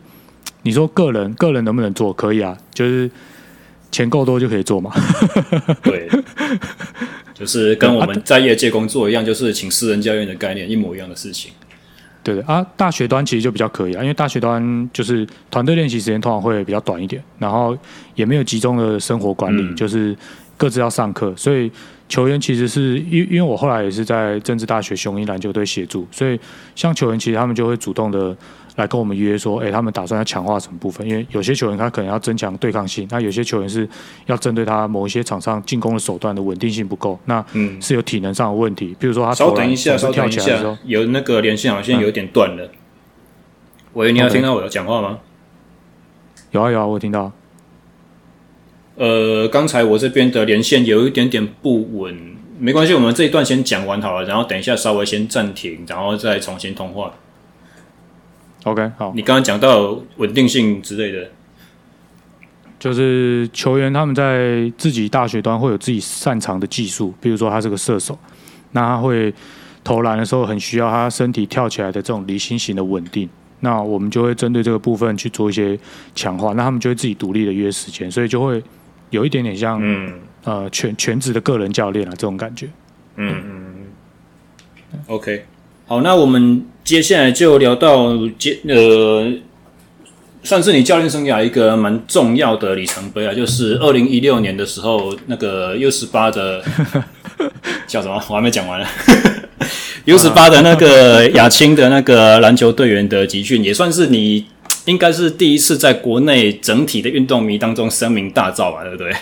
[0.62, 2.12] 你说个人个人能不能做？
[2.12, 3.11] 可以啊，就是
[3.90, 4.92] 钱够多就可以做嘛。
[5.83, 6.09] 对，
[7.35, 11.53] 就是跟我们在业界工作一样，就是请私人教练的概念一模一样的事情。
[12.29, 17.77] 对的啊，大学端其实就比较可以啊，因为大学端就是团队练习时间通常会比较短一点，然后
[18.14, 20.14] 也没有集中的生活管理，嗯、就是
[20.57, 21.71] 各自要上课，所以
[22.07, 26.38] 球员其实是因因为我后来也是在政治大学雄鹰篮球队协助，所以
[26.75, 28.37] 像球员其实他们就会主动的。
[28.79, 31.05] 来跟我们约说，哎，他们打算要强化什么部分？
[31.07, 33.87] 因为有些球员他可能要增强对抗性，那有些球员是
[34.27, 37.45] 要针对他某一些场上进攻的手段的稳定性不够，那
[37.81, 38.95] 是有体能上的问题。
[39.01, 42.64] 比如说他稍等一下，稍等一下，有那个连线好像有点断了。
[42.67, 42.71] 嗯、
[43.95, 45.19] 喂，你要听到我的讲话吗？
[46.53, 47.33] 有啊有啊，我听到。
[48.95, 57.12] 呃，刚才我这边的连线有一点点不稳，没关系，我们这一段先讲完好了，然后等一下稍微先暂停，然后再重新通话。
[58.65, 59.13] OK，好。
[59.15, 61.31] 你刚刚讲到稳定性之类的，
[62.79, 68.19] 就是球员他们在自己大学端会有自己擅长的技术，比如说他是个射手，
[68.73, 69.33] 那他会
[69.83, 73.29] 投篮的时候很需要他身体跳起来的这种离心型的稳定，
[73.61, 75.79] 那我们就会针对这个部分去做一些
[76.15, 78.63] 强化，那他们就会自己独立的约时间，所以就会
[79.11, 80.13] 有一点点像嗯。
[80.44, 82.67] 呃全全职的个人教练啊这种感觉，
[83.17, 83.75] 嗯嗯
[84.92, 85.44] 嗯，OK，
[85.87, 89.31] 好，那我们接下来就聊到接呃。
[90.43, 96.65] 算是你教练生涯一个蛮重要的里程碑啊，就是二零一六年的时候，那个 U 十八的
[97.87, 98.15] 叫什么？
[98.31, 98.87] 我还没讲完呢。
[100.07, 104.47] U 十八的那个亚青的那个篮球队员的集训，也算是你
[104.87, 109.13] 应该是第一次在国内整体的运动迷当中声名大噪吧，对不对？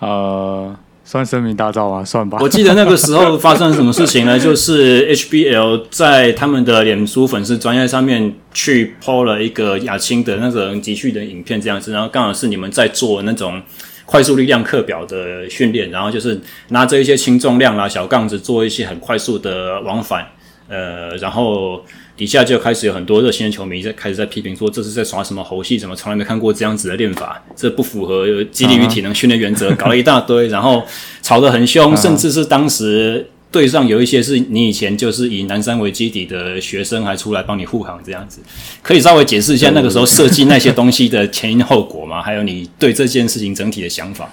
[0.00, 0.76] 呃。
[1.08, 2.36] 算声名大噪啊，算吧。
[2.40, 4.36] 我记得那个时候发生什么事情呢？
[4.40, 13.62] 就是 HBL 在他们的脸书粉丝专页上面去 po 了一个亚青的那种集训的影片，这样子，然后刚好是你们在做那种
[14.04, 16.40] 快速力量课表的训练，然后就是
[16.70, 20.26] 拿着一些轻重量啊、小杠子做一些很快速的往返，
[20.68, 21.80] 呃，然后。
[22.16, 25.78] 底下就开始有很多热心的球迷在开始在批评说，这是在耍什么猴戏？
[25.78, 27.42] 怎么从来没看过这样子的练法？
[27.54, 30.82] 这不符合肌力与体能训练原则，搞了一大堆，然后
[31.20, 38.40] 吵得很凶，甚至是当时队上有一些是你以前就是以南山为基底的学生，还出来帮你护航这样子。
[38.82, 42.22] 可以稍微解释一下那个时候设计那些东西的前因后果吗？
[42.22, 44.30] 还有你对这件事情整体的想法？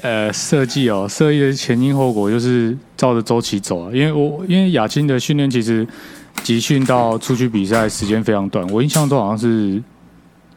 [0.00, 3.90] 呃，设计哦，设计的前因后果就是照着周期走啊。
[3.92, 5.86] 因为我因为亚青的训练其实
[6.42, 9.82] 集训到出去比赛时间非常短，我印象中好像是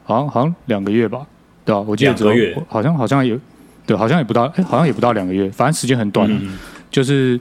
[0.04, 1.28] 好像好像两个月吧，
[1.66, 1.82] 对吧？
[1.82, 3.38] 我记得两个月，好像好像有
[3.86, 6.30] 对，好像也不到，哎，好像也不到两个月，反正时间很短。
[6.32, 6.58] 嗯，
[6.90, 7.38] 就是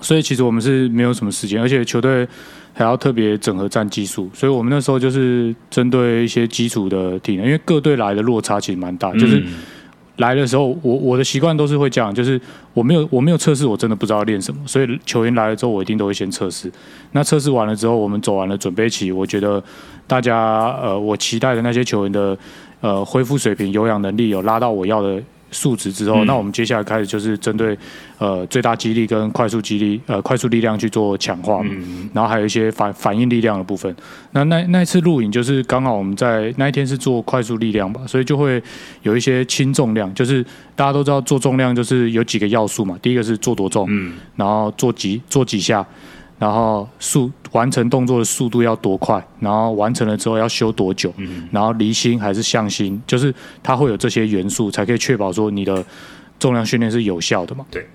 [0.00, 2.26] 所以其实我们是没有什么时间，而且球队
[2.72, 9.40] 还要特别整合战技术，所以我们那时候就是针对一些基础的体能，因为各队来的落差其实蛮大，就是。
[9.40, 9.46] 嗯
[10.16, 12.40] 来的时候，我我的习惯都是会这样，就是
[12.72, 16.70] 我没有我没有测试，我真的不知道练什么，所以球员来了之后，我一定都会先测试。
[17.12, 19.62] 那测试完了之后，我们走完了准备期，我觉得
[20.06, 22.36] 大家呃，我期待的那些球员的
[22.80, 25.20] 呃恢复水平、有氧能力有拉到我要的。
[25.54, 27.78] 数值之后，那我们接下来开始就是针对
[28.18, 33.94] 呃最大肌力跟快速肌力呃快速力量去做强化，嗯，然后还有一些反反应力量的部分。
[34.32, 38.60] 那那那一次录影就是刚好我们在那一天是做快速力量吧，所以就会
[39.02, 40.44] 有一些轻重量，就是
[40.74, 45.86] 大家都知道做重量就是有几个要素嘛，第一个是做多重，嗯，然后做几做几下。
[46.36, 53.32] 然后速完成动作的速度要多快，然后完成了之后要修多久，嗯、然后离心还是向心，就是
[53.62, 55.84] 它会有这些元素，才可以确保说你的
[56.36, 57.64] 重量训练是有效的嘛。
[57.70, 57.86] 对。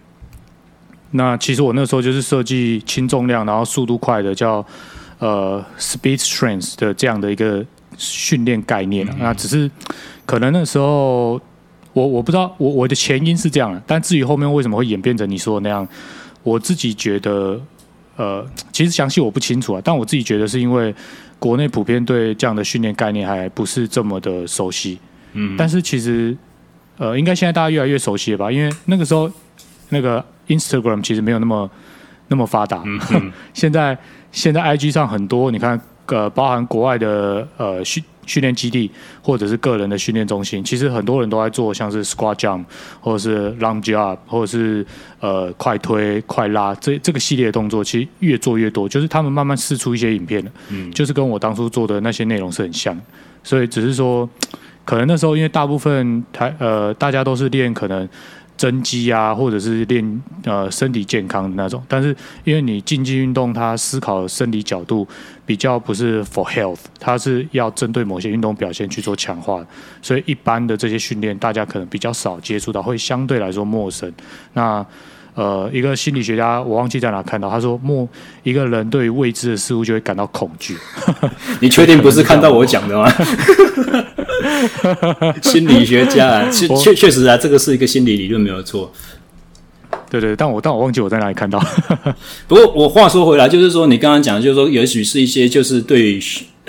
[1.12, 4.66] 那其实我那时候就是设计轻重量，然后速度快的叫
[5.18, 7.66] 呃 speed strength 的这样的一个
[7.98, 9.70] 训练概念，嗯、那只是
[10.26, 11.34] 可能那时候
[11.92, 15.86] 我我不知道我我的前因是这样，但至于后面为什么会演变成你说的那样，
[16.44, 17.60] 我自己觉得。
[18.20, 20.94] 呃，其实详细我不清楚啊，但我自己觉得是因为
[21.40, 25.00] 国内普遍对这样的训练概念还不是这么的熟悉。
[25.32, 26.36] 嗯，但是其实
[26.98, 28.52] 呃，应该现在大家越来越熟悉了吧？
[28.52, 29.32] 因为那个时候
[29.88, 31.72] 那个 Instagram 其实没有那么
[32.28, 32.84] 那么发达。
[32.86, 33.98] 嗯， 现在
[34.34, 35.80] 现在 IG 上很多，你看
[36.10, 38.04] 呃，包含国外的呃训。
[38.26, 38.92] 训练基地
[39.24, 42.64] 或者是个人的训练中心，其实很多人都在做，像是 squat jump
[43.02, 44.86] 或者是 long jump 或者是
[45.20, 48.88] 呃快推、快拉这这个系列的动作，其实越做越多。
[48.88, 52.96] 就是他们慢慢试出一些影片了，嗯，就是跟我当初做的那些内容是很像。
[53.44, 54.30] 所以只是说，
[54.86, 58.08] 可能那时候因为大部分台呃大家都是练可能。
[58.60, 65.08] 增肌啊，或者是练呃身体健康的那种，但是因为你竞技运动，它思考的生理角度
[65.46, 69.66] 比较不是 for health，它是要针对某些运动表现去做强化，
[70.02, 74.12] 所以一般的这些训练，大家可能比较少接触到，会相对来说陌生。
[74.52, 74.86] 那
[75.36, 78.08] 呃，一个心理学家，我忘记在哪看到，他说，莫
[78.44, 80.76] 一个人对于未知的事物就会感到恐惧。
[81.62, 83.10] 你确定不是看到我讲的吗？
[85.42, 88.92] 心理学家啊，确确确实啊，这个是一个心理理论，没有错。
[90.10, 91.64] 对对，但我但我忘记我在哪里看到。
[92.48, 96.20] 不过我话说回来，就是说你刚刚讲的，就是说也许是一些就是对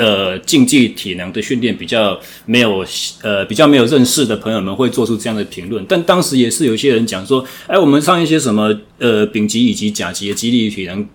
[0.01, 2.84] 呃竞技体能的训练比较没有
[3.22, 5.84] 呃比较没有认识的朋友们会做出这样的评论。
[5.86, 11.07] 但当时也是有些人讲说，哎，我们上一些什么呃丙级以及甲级的肌力体能，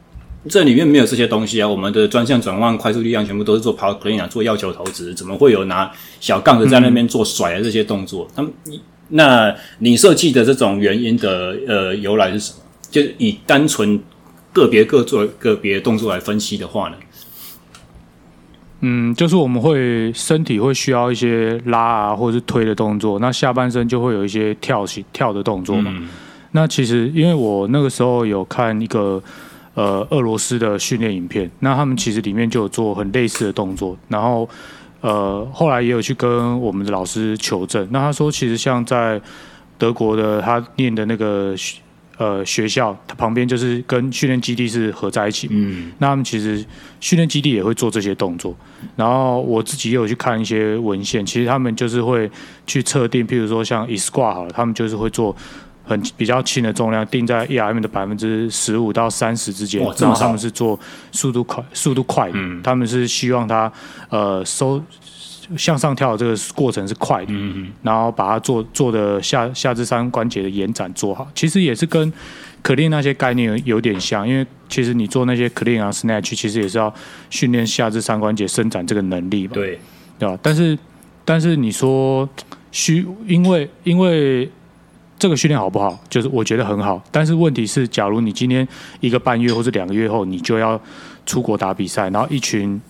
[0.47, 1.67] 这里面没有这些东西啊。
[1.67, 8.27] 我们的专项转弯、快速力量全部都是做 power clean 啊，做药球投掷，怎么会有拿小杠子在那边做甩的这些动作？
[8.35, 8.51] 他们。
[9.09, 12.59] 那你设计的这种原因的呃由来是什么？
[12.89, 13.99] 就是以单纯
[14.51, 16.95] 个别各做个别动作来分析的话呢？
[18.81, 25.91] 嗯，就是我们会身体会需要一些拉啊，或者是推的动作，那下半身就会有一些跳起跳的动作嘛。
[25.95, 26.07] 嗯、
[26.51, 29.21] 那其实因为我那个时候有看一个
[29.73, 34.47] 呃俄罗斯的训练影片，那他们其实里面就有做很类似的动作，然后
[35.01, 39.19] 呃后来也有去跟我们的老师求证，那他说其实像在
[39.77, 41.55] 德国的他念的那个。
[42.17, 45.47] 呃，学校它旁边就是跟训练基地是合在一起。
[45.51, 46.63] 嗯，那他们其实
[46.99, 48.55] 训练基地也会做这些动作。
[48.95, 52.29] 然后我自己也有去看一些文献，其实他们就是会
[52.65, 55.35] 去测定，譬如说像 E-squat 好了，他们就是会做
[55.83, 59.81] 很比较轻的重量，定在 ERM 的百分之十五到三十之间。
[59.81, 60.79] 然后他们是做
[61.11, 62.31] 速度快，速度快。
[62.33, 63.71] 嗯，他们是希望他
[64.09, 64.81] 呃收。
[65.57, 72.11] 向上跳的这个过程是快的，嗯、嗯然后把它做做的下下肢三关节的延展做好，其实也是跟
[72.63, 76.93] clean 那些概念有点像，因为其实你做那些 clean 啊 snatch，其实也是要
[77.29, 79.79] 训练下肢三关节伸展这个能力嘛，对，
[80.17, 80.37] 对吧？
[80.41, 80.77] 但是
[81.23, 82.27] 但是你说
[82.71, 84.49] 需因为因为
[85.19, 85.97] 这个训练好不好？
[86.09, 88.67] 就是我觉得很好，但是问题是，假如你今天
[88.99, 90.81] 一个半月或者两个月后你就要
[91.25, 92.81] 出国打比赛，然后一群。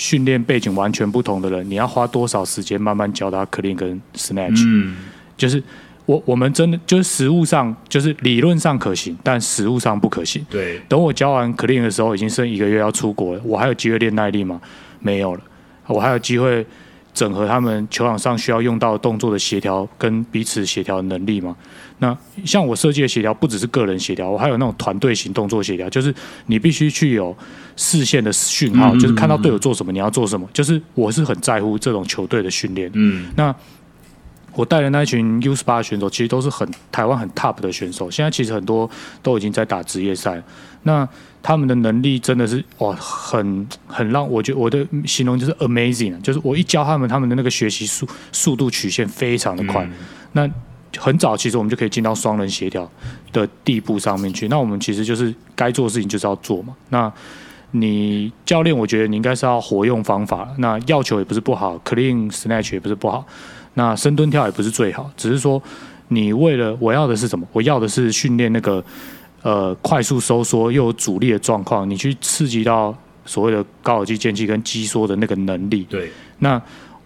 [0.00, 4.64] 训练背景完全不同的人，你要花多少时间慢慢教他 clean 跟 snatch？
[4.64, 4.96] 嗯，
[5.36, 5.62] 就是
[6.06, 10.42] 我我们真的就是实物上就是理论上可行，但实物上不可行。
[10.48, 14.58] 对，等我教完 clean 的时候，已经剩一个月要出国了，我还有机会练耐力吗？
[15.00, 15.40] 没有了，
[15.86, 16.66] 我还有机会
[17.12, 21.54] 整合他们球场上需要用到动作的协调跟彼此协调能力吗？
[22.00, 26.12] 那像我设计的协调，不只是个人协调，我还有那种团队型动作协调，就是
[26.46, 27.36] 你必须去有
[27.76, 30.48] 视线的讯号，就是看到队友做什么，你要做什么。
[30.52, 32.90] 就是我是很在乎这种球队的训练。
[32.94, 33.54] 嗯，那
[34.54, 38.90] 我带的那一群 U 十八选手，其实都是很台湾很 top 的选手，现在其实很多
[39.22, 40.42] 都已经在打职业赛。
[40.82, 41.06] 那
[41.42, 49.88] 他们的能力真的是哇，很很让我觉得我的形容就是 amazing，就是我一教他们，他们的那个学习速速度曲线非常的快。
[50.32, 50.48] 那
[50.98, 52.90] 很早，其实我们就可以进到双人协调
[53.32, 54.48] 的地步上面去。
[54.48, 56.74] 那我们其实就是该做的事情就是要做嘛。
[56.88, 57.12] 那
[57.72, 60.48] 你教练，我觉得你应该是要活用方法。
[60.58, 63.24] 那要求也不是不好，clean snatch 也不是不好。
[63.74, 65.62] 那深蹲跳也不是最好，只是说
[66.08, 67.46] 你为了我要的是什么？
[67.52, 68.84] 我要的是训练那个
[69.42, 72.92] 呃快速收缩又有阻力的状况，你去刺激到
[73.24, 75.86] 所谓的高尔基间隙跟肌缩的那个能力。
[75.88, 76.10] 对。
[76.40, 76.60] 那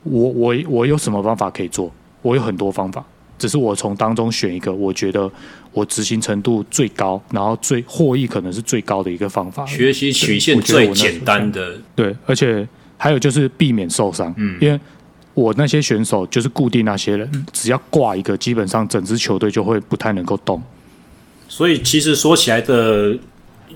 [0.05, 1.93] 我我我有什么方法可以做？
[2.23, 3.05] 我有很多方法。
[3.39, 5.31] 只是我从当中选一个，我觉得
[5.73, 9.67] 我执行程度最高，然后最获益可能是最高的一个方法。
[9.67, 12.67] 学习曲线最简单的，对，而且
[12.97, 14.33] 还有就是避免受伤。
[14.37, 14.79] 嗯，因为
[15.35, 20.63] 我那些选手就是固定那些人，只要挂一个，基本上整支球队就会不太能够动。
[21.49, 23.17] 所以其实说起来的。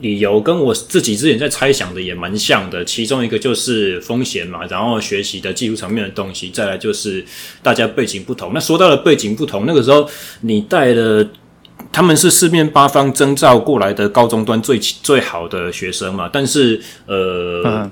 [0.00, 7.24] 理由跟我自己之前在猜想的也蛮像的，其中一个就是风险嘛，然后学习的技术层面的东西，再来就是
[7.62, 8.52] 大家背景不同。
[8.54, 10.08] 那说到了背景不同，那个时候
[10.42, 11.28] 你带的
[11.92, 17.90] 他们是四面八方征召过来的高中端最最好的学生嘛，但是呃，嗯、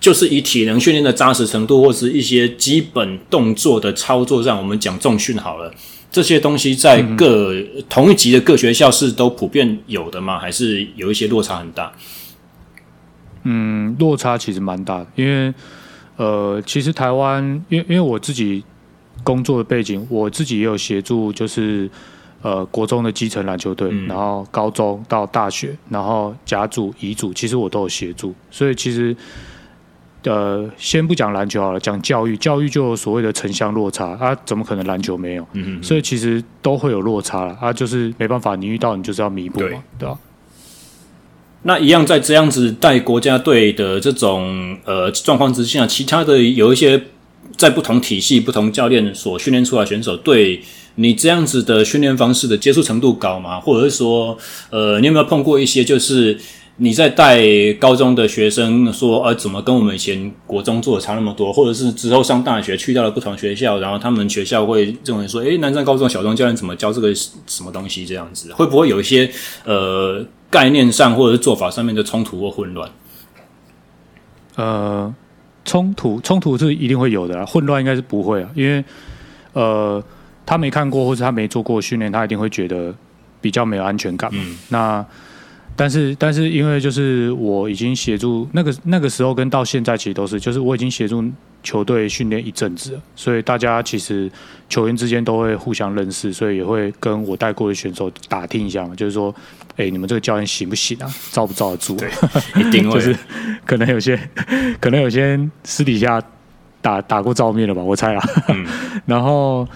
[0.00, 5.72] 就是以体能训练的扎实程度，或是一些基本动作的操作上，我们讲重训好了。
[6.16, 10.38] 这些东西在各、嗯、同一级的各学校是都普遍有的吗？
[10.38, 11.92] 还是有一些落差很大？
[13.42, 15.52] 嗯，落差其实蛮大的，因为
[16.16, 18.64] 呃，其实台湾，因为因为我自己
[19.22, 21.86] 工作的背景，我自己也有协助，就是
[22.40, 29.14] 呃，国中的基层篮球队，嗯、然后高中到大学，然后甲组、乙组，其实我都有协助，所以其实。
[30.26, 35.46] 呃，先不讲篮球好了，讲教育，教育就有所谓的城乡落差啊，怎么可能篮球没有？
[35.52, 40.18] 嗯所以其实都会有落差了啊，就是没办法，你遇到你就是要弥补嘛，对，对吧？
[41.62, 47.00] 那一样在这样子带国家队的这种呃状况之下，其他的有一些
[47.56, 50.60] 在不同体系、不同教练所训练出来的选手，对
[50.96, 53.60] 你这样子的训练方式的接触程度高吗？
[53.60, 54.36] 或者是说，
[54.70, 56.36] 呃，你有没有碰过一些就是？
[56.78, 57.40] 你在带
[57.80, 61.50] 高中的学生说，呃，怎么跟我们以前国中做的差那么多？
[61.50, 68.04] 或者是之后上大学去到了不同学校，然后他们学校会认为说，诶，南山高中小中教练怎么教这个什么东西？
[68.04, 69.30] 这样子会不会有一些
[69.64, 72.90] 呃概念上或者是做法上面的冲突或混乱？
[74.56, 75.14] 呃，
[75.64, 78.84] 冲突冲突是一定会有的啦，混乱应该是不会啊，因为
[79.54, 80.04] 呃，
[80.44, 82.94] 他没看过或者他没做过训练，他一定会觉得
[83.40, 84.42] 比较没有安全感嘛。
[84.44, 85.06] 嗯，那。
[85.76, 91.22] 但是但是因为就是我已经协助那个那个时候跟到现在其实都是，就是我已经协助
[91.62, 94.30] 球队训练一阵子了，所以大家其实
[94.68, 99.34] 球员之间都会互相认识，所以也会跟我带过的选手打听一下嘛，就是说，
[99.72, 101.14] 哎、欸，你们这个教练行不行啊？
[101.30, 101.96] 罩不罩得住？
[101.96, 102.10] 对，
[102.58, 102.98] 一定会。
[102.98, 103.16] 就是
[103.66, 104.18] 可能有些
[104.80, 106.22] 可能有些私底下
[106.80, 108.24] 打打过照面了吧，我猜啊。
[108.48, 108.66] 嗯、
[109.04, 109.68] 然后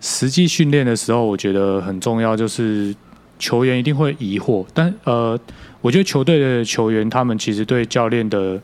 [0.00, 2.94] 实际训练的时候，我觉得很重要就是。
[3.42, 5.36] 球员一定会疑惑，但呃，
[5.80, 8.60] 我觉得球队的球员他们其实对教练的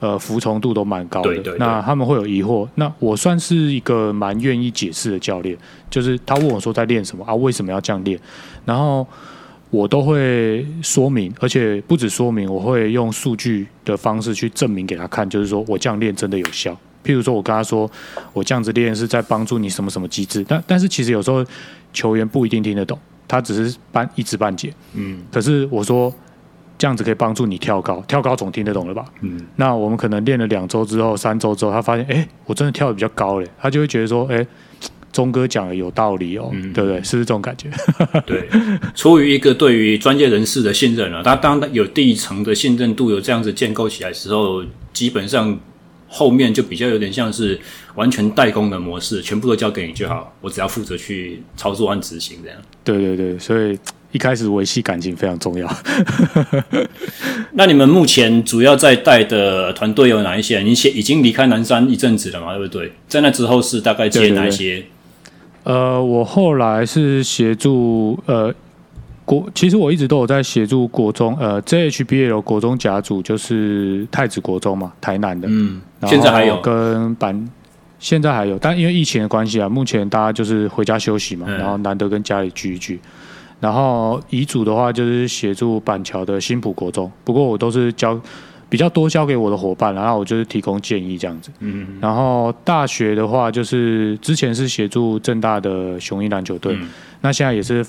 [0.00, 1.28] 呃服从度都蛮高的。
[1.28, 1.58] 对对对。
[1.58, 5.54] 那他们会有疑惑，那我算是一个蛮愿意解释的教练，
[5.90, 8.18] 就是他问我说在练什么啊，为什么要这样练，
[8.64, 9.06] 然后
[9.68, 16.74] 我都会说明，而且不止说明，我会用数据的方式去证明给他看，就是说我这样练真的有效。
[17.04, 17.90] 譬如说，我跟他说
[18.32, 21.44] 我这样子练是在帮助你什么什么机制，但但是其实有时候
[21.92, 22.98] 球员不一定听得懂。
[23.26, 26.12] 他只是半一知半解，嗯，可是我说
[26.76, 29.04] 这样子可以帮助你跳高，跳高总听得懂了吧？
[29.20, 34.46] 嗯，那我们可能练了两周之后、三周之后，他发现，哎、欸，我真的跳的比较高嘞，他就会觉得说，哎、欸，
[35.12, 37.02] 钟哥讲的有道理哦，嗯、对不对？
[37.02, 37.70] 是不是这种感觉？
[38.26, 38.48] 对，
[38.94, 44.62] 出于一个对于专业人士的信任啊，他当有第一层的信任度有这样子建构起来的时候，
[44.92, 45.58] 基本上。
[46.14, 47.58] 后面就比较有点像是
[47.96, 52.58] 完全代工的模式，全部都交给你就好，我只要负责去操作和执行这样。
[52.84, 53.76] 对对对，所以
[54.12, 55.68] 一开始维系感情非常重要。
[57.54, 60.60] 那你们目前主要在带的团队有哪一些？
[60.60, 62.56] 你先已经离开南山一阵子了嘛？
[62.56, 62.92] 对不对？
[63.08, 64.76] 在那之后是大概接哪一些？
[64.76, 64.86] 对对
[65.64, 68.54] 对，呃，我后来是协助呃。
[69.26, 75.48] 国其实我一直都有在协助国中，呃，JHBL 国中甲组就是太子国中嘛，台南的。
[75.50, 77.48] 嗯，现在还有跟板，
[77.98, 83.00] 现在还有，但因为疫情的关系啊，目前大家就是回家休息嘛，嗯、然后难得跟家里聚一聚。
[83.60, 88.20] 然后遗嘱的话就是协助板桥的新浦国中，不过我都是交
[88.68, 91.50] 比较多交给我的伙伴，然后我就是提供建议这样子。
[91.60, 96.88] 嗯，然后大学的话就是之前是协助正大的雄鹰篮球队，嗯、
[97.20, 97.84] 那现在也是。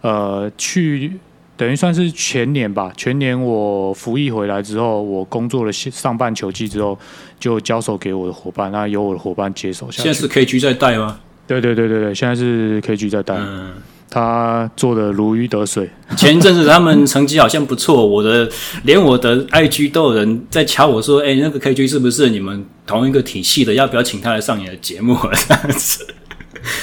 [0.00, 1.10] 呃，去
[1.58, 2.90] 等于算是全年吧。
[2.96, 6.98] 全年我服役回来之后，我工作了上半球季之后，
[7.38, 10.02] 就交手给我的伙伴，那由我的伙伴接手下。
[10.02, 11.18] 现在是 KG 在带吗？
[11.48, 13.34] 对对对对对，现在是 KG 在带。
[13.36, 13.72] 嗯，
[14.08, 15.90] 他做的如鱼得水。
[16.16, 18.48] 前一阵子他们成绩好像不错，我的
[18.84, 23.74] 连我的 IG 都有人在敲我说：“哎、欸，那个 KG 是不是你们同一个体系的？
[23.74, 25.16] 要不要请他来上你的节目？”
[25.48, 26.06] 这样子。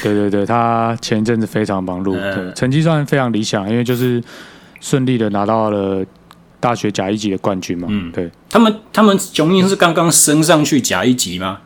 [0.02, 4.24] 对对对，他前一阵子非常忙碌，对，成绩算非常理想，因为就是
[4.86, 6.06] 顺利的拿到了
[6.60, 7.88] 大学甲一级的冠军嘛。
[7.90, 8.30] 嗯，对。
[8.48, 11.58] 他们他们雄鹰是刚刚升上去甲一级吗？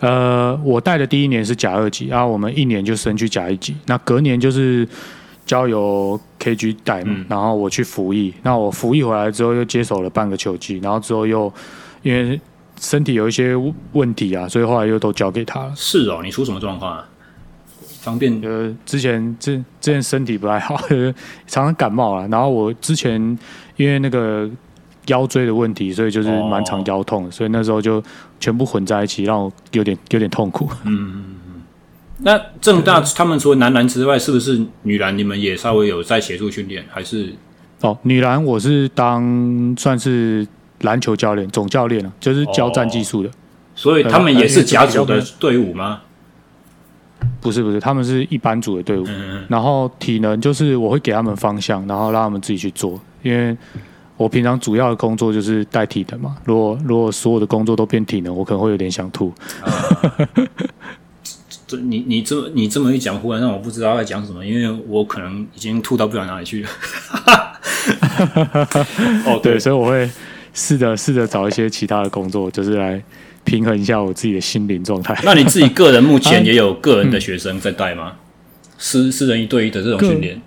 [0.00, 4.88] 呃，我带的第一年是甲二级，然后我们一年就升去甲一级，那隔年就是
[5.44, 11.52] 交由 KG 带嘛，嗯、然后我去服役，那我服役回来之后又接手了半个球季，然后之后又
[12.02, 12.40] 因为。
[12.80, 13.54] 身体有一些
[13.92, 15.72] 问题啊，所以后来又都交给他了。
[15.76, 17.08] 是哦，你出什么状况啊？
[18.02, 18.40] 方便？
[18.42, 20.76] 呃，之前之之前身体不太好，
[21.46, 22.28] 常常感冒了。
[22.28, 23.20] 然后我之前
[23.76, 24.50] 因为那个
[25.06, 28.02] 腰椎的问题，所以就是蛮常腰痛，哦、所以那时候就
[28.38, 30.68] 全部混在一起，让我有点有点痛苦。
[30.84, 31.62] 嗯嗯嗯。
[32.18, 36.84] 那正大他们除了男篮之外，是不是女篮你们也稍微有在协助训练？
[36.90, 37.32] 还是？
[37.80, 40.46] 哦，女篮我是当算是。
[40.82, 43.30] 篮球教练、总教练啊，就是教战技术的，
[43.72, 46.00] 所以他们也是甲组的队伍吗？
[47.40, 49.06] 不是不是，他们是一班组的队伍。
[49.48, 53.00] 然后体能就是我会给他们方向，然后让他们自己去做。
[53.22, 53.56] 因为
[54.16, 56.36] 我平常主要的工作就是带体能嘛。
[56.44, 59.32] 如果如果所有的工作都变体能，我可能会有点想吐。
[61.66, 66.68] 这你你这么你这么一讲，忽然让我不知道在讲什么，因为我可能已经吐到不知道哪里去了。
[69.26, 70.10] 哦，对，所以我会。
[70.54, 73.02] 试着试着找一些其他的工作，就是来
[73.44, 75.18] 平衡一下我自己的心灵状态。
[75.24, 78.14] 那你自己个人目前 也有个人的学生在带吗？
[78.78, 80.40] 私私人一对一的这种训练？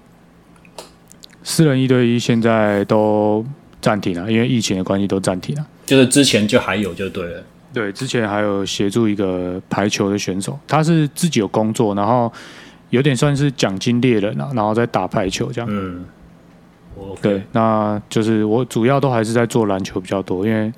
[1.44, 3.46] 私人一对一现在都
[3.82, 5.66] 暂停了，因为疫情的关系都暂停了。
[5.86, 7.44] 就是之前就还有就对了。
[7.72, 12.32] 对，之前还有协助一个排球的选手，他是自己有工作，然后
[12.90, 15.70] 有点算是奖金猎人啊，然后在打排球这样。
[15.72, 16.06] 嗯。
[16.98, 17.22] Okay.
[17.22, 20.72] 对，那就是我主要都还是在做篮球比较多，因为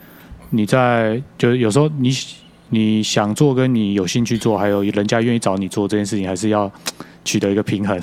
[0.50, 2.12] 你在就是有时候你
[2.70, 6.72] 你想做跟你有兴趣做，还有人家愿意找你做这件事情，还是要
[7.24, 8.00] 取得一个平衡。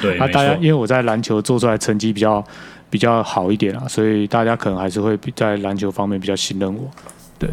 [0.00, 2.44] 对， 啊大家因为我在篮球做出来成绩比较
[2.88, 6.90] 比较好一点啊，所以大家可能还是会在篮球方面比较信任我。
[7.38, 7.48] 对，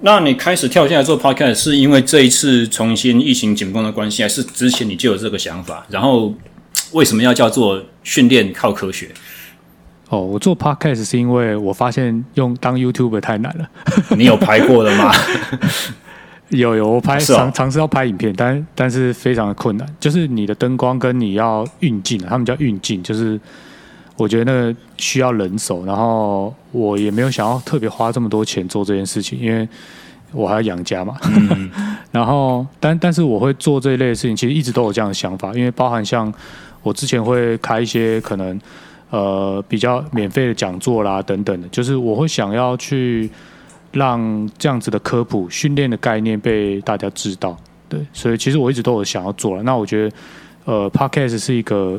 [0.00, 5.86] 那你开始跳下来做 podcast 是因为这一次重新疫情紧绷的关系，还是之前你就有这个想法？
[5.88, 6.34] 然后
[6.92, 9.10] 为什么要叫做训练靠科学？
[10.14, 13.68] 哦，我做 podcast 是因为我发现用当 YouTuber 太难了。
[14.16, 15.12] 你有拍过的吗？
[16.50, 19.88] 有有，我拍尝尝试要拍影片，但但是非常的困难。
[19.98, 23.40] 就是你的灯光跟你要运镜，他们叫运镜，就是
[24.16, 29.68] 我觉得那个需要人手，然后我也没有想要特别花这么多钱做这件事情，因为
[30.30, 31.16] 我还要养家嘛。
[31.24, 31.68] 嗯、
[32.12, 36.32] 然后，但但是我会做这一类的事情，其实一直都有这样的想法，因为包含像
[36.82, 38.60] 我之前会开一些可能
[39.14, 43.30] 呃比较免费的讲座啦等等的，就是我会想要去。
[43.96, 47.56] 让这样子的科普训练的概念被大家知道，
[47.88, 49.62] 对，所以其实我一直都有想要做了。
[49.62, 50.16] 那我觉得，
[50.64, 51.96] 呃，Podcast 是一个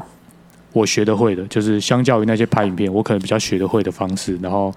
[0.73, 4.73] 我学得会的，就是相较于那些拍影片，我可能比较学得会的方式，然后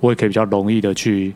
[0.00, 1.34] 我也可以比较容易的去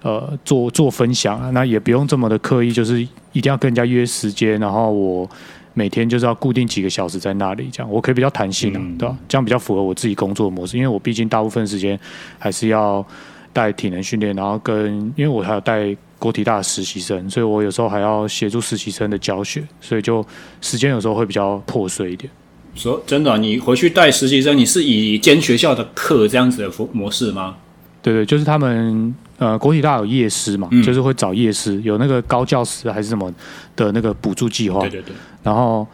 [0.00, 1.50] 呃做做分享啊。
[1.50, 5.28] 那也不用这么的刻意，就是一定要跟人家约时间，然后我
[5.74, 9.16] 每天就是要固定几个小时在那里，这样我可以比较弹性啊，对吧？
[9.28, 11.98] 这样比较符合我自己工作的模式，因为我毕竟大部分时间
[12.38, 13.04] 还是要。
[13.50, 20.24] 带体能训练，然后跟因为我还有带国体大的实习生，所以我有时候还要协助实习生的教学，所以就
[20.60, 22.30] 时间有时候会比较破碎一点。
[22.76, 27.56] 说真的，你回去带实习生，你是以兼学校的课这样子的模式吗？
[28.00, 33.32] 对对，就是他们呃国体大有夜师嘛，嗯、就是会找夜师，有那个高教师还是什么
[33.74, 34.80] 的那个补助计划。
[34.80, 35.86] 对对对，然后。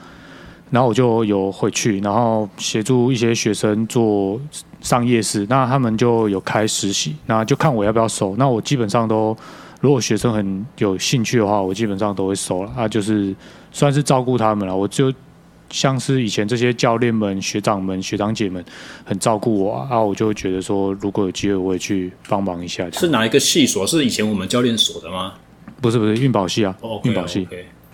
[0.71, 4.41] 然后我就有回去，然后协助一些学生做
[4.81, 8.35] 上夜市，那他们就有开实习，那就看我要不要收。
[8.37, 9.37] 那我基本上都，
[9.81, 12.73] 如果学生很有兴趣的话，我基本上都会收了。
[12.77, 13.33] 啊，就是
[13.71, 14.75] 算是照顾他们了。
[14.75, 15.13] 我就
[15.75, 18.65] 像是以前这些教练们、学长们、学长姐们
[19.05, 22.89] 很照顾我啊，啊我就觉得说，如果有机会，我也去帮忙一下。
[22.93, 23.85] 是哪一个系所？
[23.85, 25.35] 是以前我们教练所的吗？
[25.81, 27.49] 不是不是，运保系啊，运保系。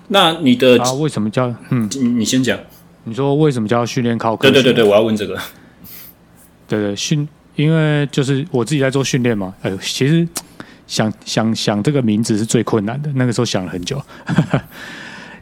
[0.08, 0.92] 那你的啊？
[0.92, 1.88] 为什么叫嗯？
[2.18, 2.58] 你先讲。
[3.04, 4.52] 你说为什么叫训练靠科学？
[4.52, 5.38] 对对对对，我要问这个。
[6.68, 7.26] 对对训，
[7.56, 9.54] 因为就是我自己在做训练嘛。
[9.62, 10.28] 哎呦，其实
[10.86, 13.98] 想想想这个名字是最困难的，那个时候想了很久。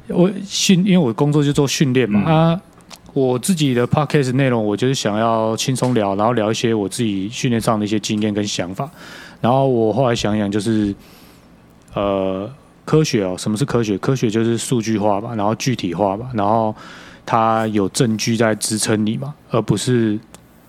[0.08, 2.22] 我训，因为我工作就做训练嘛。
[2.26, 2.60] 嗯、啊，
[3.12, 8.90] 我自己的 podcast 内容，我就是想要轻松聊，然后聊一些我自己训练上的一些经验跟想法。
[9.40, 10.94] 然后我后来想想，就是
[11.94, 12.50] 呃。
[12.88, 13.98] 科学哦，什么是科学？
[13.98, 16.74] 科学就是数据化吧，然后具体化吧，然后
[17.26, 20.18] 它有证据在支撑你嘛，而不是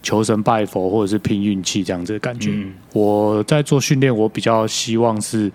[0.03, 2.49] 求神拜佛或者是拼运气这样子的感觉。
[2.51, 5.49] 嗯、我在做训练，我比较希望是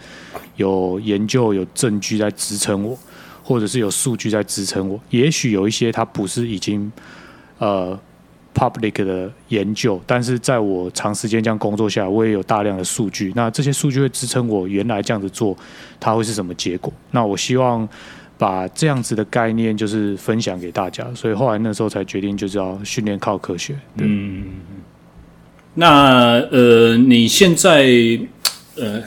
[0.56, 2.96] 有研究、有证据在支撑我，
[3.44, 5.00] 或者是有数据在支撑我。
[5.10, 6.90] 也许有一些它不是已经
[7.58, 7.96] 呃。
[8.56, 13.32] public 的研究，但是在我长时间这样工作下，我也有大量的数据。
[13.34, 15.58] 那这些数据会支撑我原来这样子做，
[15.98, 16.92] 它会是什么结果？
[17.10, 17.88] 那我希望
[18.38, 21.04] 把这样子的概念就是分享给大家。
[21.16, 23.76] 所以后来那时候才决定，就是要训练靠科学。
[23.96, 24.44] 嗯，
[25.74, 27.84] 那呃，你现在
[28.76, 29.02] 呃，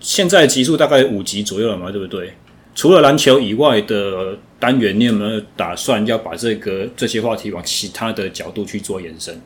[0.00, 2.32] 现在级数大概五级左右了嘛，对不对？
[2.78, 9.40] 除了篮球以外的单元，你有没有打算要把这个这些话题往其他的角度去做延伸？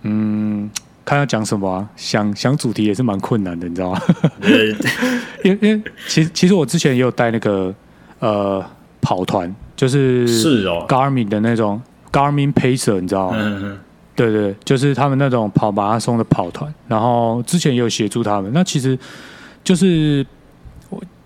[0.00, 0.70] 嗯，
[1.04, 1.86] 看要讲什么啊？
[1.94, 4.00] 想想主题也是蛮困难的，你知道吗？
[5.44, 7.74] 因为因为其实其实我之前也有带那个
[8.20, 8.64] 呃
[9.02, 11.78] 跑团，就是是哦，Garmin 的那种
[12.10, 13.36] Garmin Pacer，你知道吗？
[13.38, 13.78] 嗯嗯，
[14.14, 18.50] 对对，就是他们那种跑马拉松的跑团，然后之前也有协助他们。
[18.54, 18.98] 那其实
[19.62, 20.24] 就是。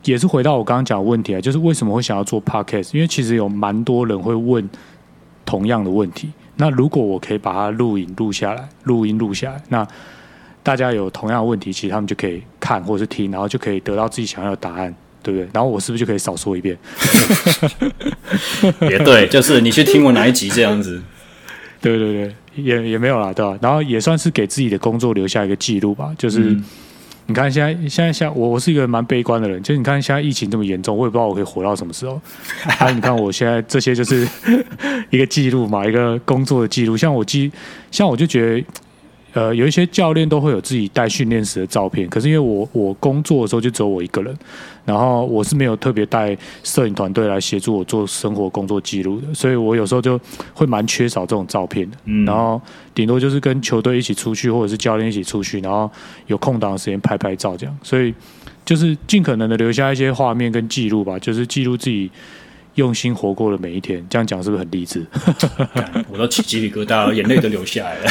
[0.04, 2.90] 也是回到我刚刚讲的问题啊，就是为什么会想要做 podcast？
[2.94, 4.68] 因为其实有蛮多人会问
[5.44, 6.30] 同样的问题。
[6.56, 9.86] 那如果我可以把它录影录下来，录音录下来，那
[10.62, 15.48] 大家有同样的问题，其实他们就可以看或者是听，然后就可以得到自己想要的答案，对不对？
[15.52, 16.76] 然后我是不是就可以少说一遍？
[18.90, 21.02] 也对，就是你去听我哪一集这样子？
[21.80, 23.58] 对对对，也也没有啦，对吧？
[23.62, 26.52] 然后也算是给自己的工作留下一个记录吧，就是。
[26.52, 26.64] 嗯
[27.30, 29.62] 你看现在，现在像我，我是一个蛮悲观的人。
[29.62, 32.20] 就是你看现在疫情这么严重，我也不知道我可以活到什么时候。
[32.80, 34.26] 啊，你看我现在这些就是
[35.10, 36.96] 一个记录嘛，一个工作的记录。
[36.96, 37.52] 像我记，
[37.92, 38.66] 像我就觉得。
[39.32, 44.36] 呃，有一些教练都会有自己带训练时的照片，可是因为我我工作的时候就只有我一个人，
[44.84, 50.20] 然后我是没有特别带摄影团队来协助我做生活工作记录的，所以我有时候就
[50.52, 51.96] 会蛮缺少这种照片的。
[52.06, 52.60] 嗯，然后
[52.94, 55.90] 顶多就是跟球队一起出去，或者是教练一起出去，然后
[56.26, 57.78] 有空档的时间拍拍照这样。
[57.82, 58.12] 所以
[58.64, 62.10] 就是尽可能的留下一些画面跟记录吧，就是记录自己
[62.74, 64.04] 用心活过的每一天。
[64.10, 65.06] 这样讲是不是很励志？
[66.10, 68.10] 我都起鸡皮疙瘩，眼泪都流下来了。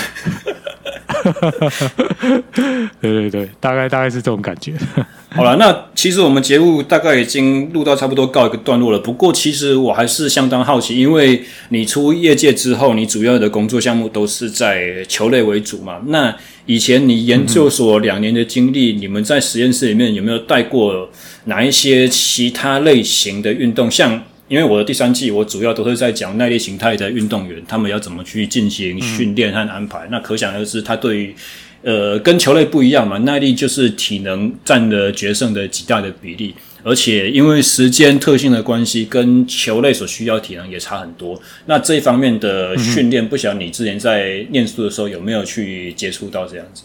[3.02, 4.74] 对对对，大概大概是这种感觉。
[5.32, 8.98] 好了，那其实我们节目大概已经录到差不多告一个段落了。
[8.98, 16.00] 不过，其实我还是相当好奇，因为你出业界之后，你主要的工作项目都是在球类为主嘛。
[16.08, 16.36] 那
[16.66, 21.10] 以前你研究所两年的经历，你们在实验室里面有没有带过
[21.46, 23.90] 哪一些其他类型的运动？
[23.90, 30.08] 像因为我的第三季，我主要都是在讲耐力形态的运动员，他们要怎么去进行训练和安排。
[30.10, 31.36] 那可想而知，他对于
[31.84, 41.40] 呃，跟球类不一样嘛，耐力就是体能占了决胜的极大的比例，而且因为时间特性的关系，跟球类所需要体能也差很多。
[41.68, 46.84] 那这一方面的训练，不晓得你之前在念书的时候有没有去接触到这样子？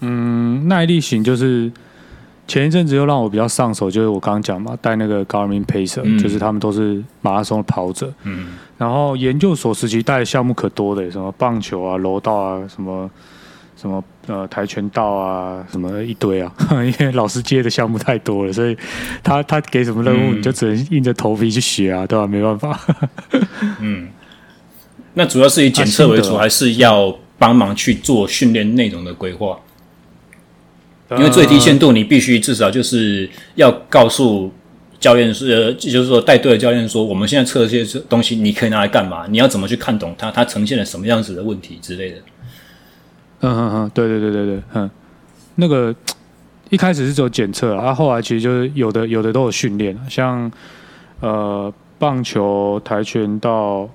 [0.00, 1.70] 嗯，耐力型就是。
[2.46, 8.12] 前一阵子又让我比较上手，就是我刚刚讲嘛，带那个 Garmin Pacer，嗯、就是他们都是马拉松的跑者。
[8.22, 8.48] 嗯。
[8.78, 13.10] 然后研究所时期带的项目可多的，什么棒球啊、柔道啊、什么
[13.76, 16.52] 什么呃跆拳道啊，什么一堆啊。
[16.70, 18.76] 因为老师接的项目太多了，所以
[19.22, 22.26] 他他给什么任务，你就只能硬着头皮去学啊，对吧？
[22.26, 22.78] 没办法。
[23.80, 24.08] 嗯。
[25.14, 29.58] 那主要是以检测为主，还是要帮忙去做训练内容的规划？
[31.10, 34.50] 因为最低限度，你必须至少就是要告诉
[34.98, 39.24] 教练是，呃，就是说带队的教练说，我们现在测这些东西，你可以拿来干嘛？
[39.28, 40.32] 你要怎么去看懂它？
[40.32, 42.16] 它呈现了什么样子的问题之类的。
[43.42, 44.90] 嗯嗯嗯，对对对对对，嗯，
[45.54, 45.94] 那个
[46.70, 50.50] 一开始是只有检测啊，后来其实就是有的有的都有训练，像
[51.20, 53.88] 呃棒球、跆拳道，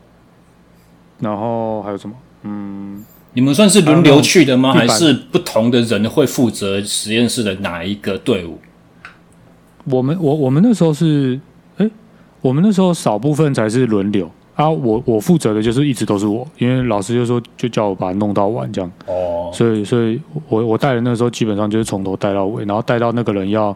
[1.20, 2.16] 然后还有什么？
[2.43, 3.03] 嗯。
[3.34, 4.73] 你们算是轮流去的吗？
[4.73, 8.59] 还是不同的人会负责实验室的哪一个队伍？
[9.86, 11.39] 我们我我们那时候是，
[11.77, 11.89] 哎，
[12.41, 14.69] 我们那时候少部分才是轮流啊。
[14.69, 18.91] 我我负责的就是一直都是我，因为老师就说就叫我把它弄到完这样。
[19.07, 20.19] 哦，所以所以
[20.49, 23.75] 我我带的那时候基本上就是从头带到尾，然后带到那个人要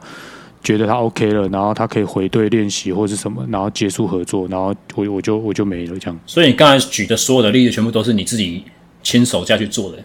[0.62, 6.20] 觉得他 OK 了，然后他可以回队练习或是什么，然后结束合作，然后我我就我就没了这样。
[6.26, 8.64] 所以你刚才举的所有的例子，全部都是你自己。
[9.06, 10.00] 亲手下去做的，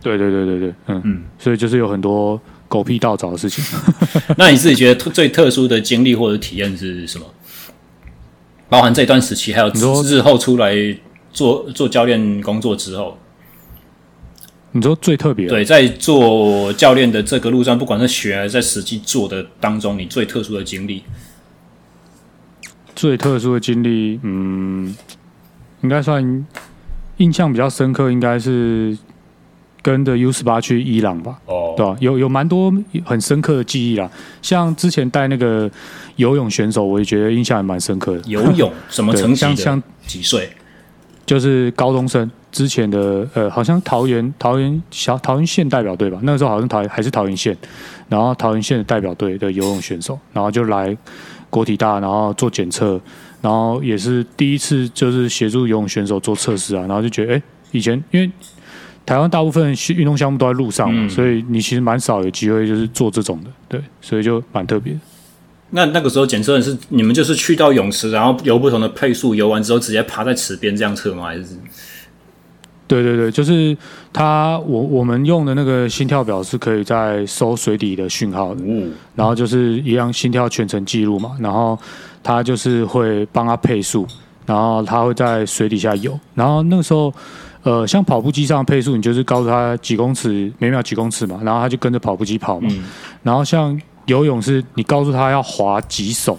[0.00, 3.64] 对对对对对，嗯嗯，所以就是有很多狗屁倒灶的事情。
[4.38, 7.26] 那你自己觉得最特殊的经历或者体验是什么？
[8.68, 9.68] 包含这段时期，还有
[10.04, 10.72] 日后出来
[11.32, 13.18] 做做教练工作之后，
[14.70, 15.48] 你说最特别？
[15.48, 21.02] 对，在做教练的这个路上，不管是学还是在实际做的当中，你最特殊的经历？
[22.94, 24.96] 最特殊的经历，嗯，
[25.82, 26.46] 应该算。
[27.20, 28.96] 印象比较深刻，应该是
[29.82, 31.96] 跟着 U 十八去伊朗吧，哦，对吧？
[32.00, 32.72] 有有蛮多
[33.04, 34.10] 很深刻的记忆啦，
[34.42, 35.70] 像之前带那个
[36.16, 38.22] 游泳选手，我也觉得印象还蛮深刻的。
[38.26, 39.36] 游泳什么 成绩？
[39.36, 40.50] 像像几岁？
[41.26, 47.56] 就是高中生之前的，呃，好像桃园桃园小桃园县代表队吧，那个时候好像桃还是桃园县，
[48.08, 50.96] 然后桃园县的代表队的游泳选手，然后就来
[51.50, 52.98] 国体大，然后做检测。
[53.42, 57.42] 然后也是第一次，就是协助游泳选手做测试啊，然后就觉得，哎，
[57.72, 58.30] 以前因为
[59.06, 64.94] 台湾大部分运动项目都在路上嘛，嗯、所以你其实蛮少有机会就是做这种的，对，所以就蛮特别。
[65.70, 71.24] 那那个时候检测的是你们就是去到泳池，然后游不同的配速，游完之后直接趴在池边这样测吗？
[71.24, 71.46] 还是？
[72.90, 73.76] 对对对，就是
[74.12, 81.78] 他，我我们用的那个心跳表是可以在收水底的讯号的，嗯、然后就是一样心跳全程记录嘛，然后。
[82.22, 84.06] 他就是会帮他配速，
[84.44, 87.10] 然后他会在水底下游，然后那个时候，
[87.62, 92.68] 呃，像跑步机上的配速，你就是告诉他几公尺每秒几公尺嘛，然后他就跟着跑步机跑嘛。
[92.72, 92.84] 嗯、
[93.22, 93.74] 然后像
[94.04, 96.38] 游泳是，你告诉他要划几手，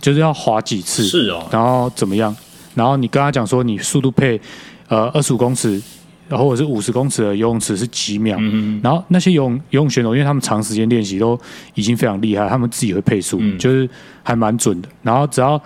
[0.00, 1.44] 就是要划几次，是哦。
[1.50, 2.32] 然后怎么样？
[2.76, 4.40] 然后你跟他讲说，你速度配
[4.88, 5.80] 呃二十五公尺。
[6.28, 8.36] 然后或者是五十公尺的游泳池是几秒？
[8.38, 11.40] 嗯、然后那些游泳游泳选手，因为他们长时间练习都
[11.72, 13.88] 已经非常厉害，他们自己会配速，嗯、就是
[14.22, 14.88] 还蛮准的。
[15.02, 15.58] 然后只要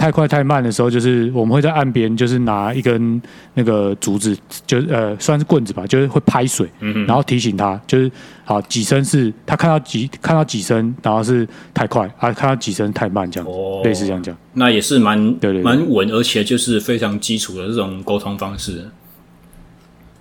[0.00, 3.20] 太快太慢的时候，就是我们会在岸边，就是拿一根
[3.52, 4.34] 那个竹子，
[4.66, 8.10] 就是呃算是棍子吧，就是会拍水，嗯、然后提醒他，就是
[8.42, 14.34] 好几声是他看到几看到几声，然后是太快啊，看到几声太慢这样，哦、类似这样讲。
[14.54, 18.82] 那也是蛮对对蛮稳，而且就是非常基础的这种沟通方式。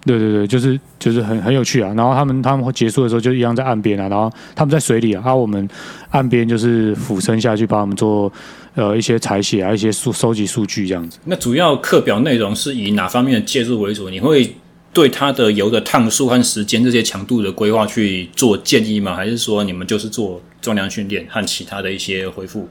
[0.06, 1.94] 对对对，就是就是很很有趣啊。
[1.94, 5.68] 然后他们他们会结束的时候就一样在岸边啊，然后他们在水里啊，然后我们
[6.12, 8.32] 岸边就是俯身下去帮他们做
[8.76, 11.20] 呃一些采写啊，一些数收集数据这样子。
[11.26, 14.10] 那主要课表内容是以哪方面的介入为主？
[14.10, 14.56] 你会
[14.94, 19.16] 对他的游的趟数和时间这些强度的规划去做建议吗？
[19.16, 22.68] 还是说你们就是做重量训练和其他的一些恢复？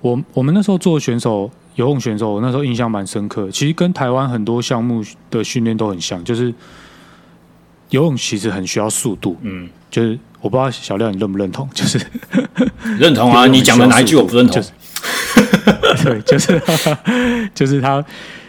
[0.00, 1.50] 我我们那时候做选手。
[1.76, 3.50] 游泳选手，我那时候印象蛮深刻。
[3.50, 6.52] 其实跟台湾很多项目的训练都很像，就是
[7.88, 11.98] 游泳其实很需要速度，嗯，就是我不知道小廖你认不认同， 就是
[12.98, 14.56] 认同啊， 你讲的哪一句我不认同？
[14.56, 14.70] 就是、
[16.04, 16.60] 对，就是
[17.54, 18.04] 就是他，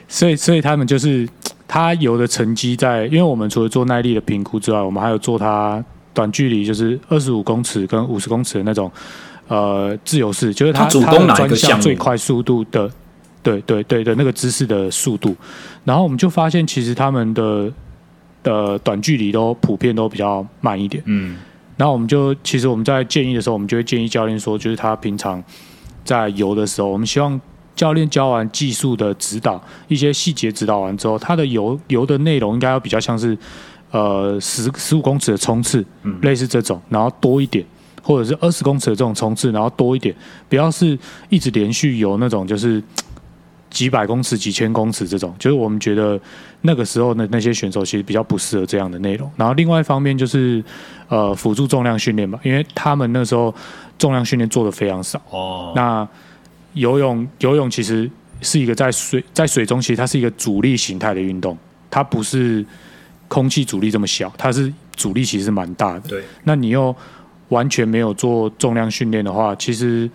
[0.08, 1.30] 所以所以他们就是
[1.68, 5.84] 他有的成绩在，因为我们除了做耐力的评估之外，我们还有做他
[6.14, 8.92] 短距离，就是二十五公尺跟五十公尺的那种
[9.48, 12.90] 呃自由式，就是他主攻哪一个项目最快速度的，
[13.44, 15.36] 对对对的那个姿势的速度，
[15.86, 17.72] 然后我们就发现其实他们的。
[18.44, 21.38] 的短距离都普遍都比较慢一点，嗯，
[21.78, 25.44] 然后我们就其实我们在建议的时候，我们就会建议教练说，就是他平常
[26.06, 27.40] 在游的时候，我们希望
[27.76, 33.38] 教练教完技术的指导，一些细节指导完之后，他的游游的内容应该要比较像是
[33.92, 37.66] 呃十十五公尺的冲刺，嗯，类似这种，然后多一点，
[38.02, 40.16] 或者是二十公尺的这种冲刺，然后多一点，
[40.48, 40.98] 不要是
[41.30, 42.82] 一直连续游那种就是。
[43.74, 46.18] 几百公尺、几千公尺这种，就是我们觉得
[46.62, 49.30] 那个时候的那些选手其实比较不适合这样的内容。
[49.36, 50.64] 然后另外一方面就是，
[51.10, 53.54] 呃，辅助重量训练吧，因为他们那时候
[53.98, 55.20] 重量训练做的非常少。
[55.32, 55.74] 哦。
[55.76, 56.08] 那
[56.74, 58.08] 游泳，游泳其实
[58.42, 61.58] 是一个在水在水中，其实它是一个阻力形态的运动，
[61.90, 62.64] 它不是
[63.28, 66.02] 空气阻力这么小，它是阻力其实是蛮大的。
[66.02, 66.24] 对。
[66.44, 66.96] 那你又
[67.50, 70.08] 完全没有做重量训练的话，其实，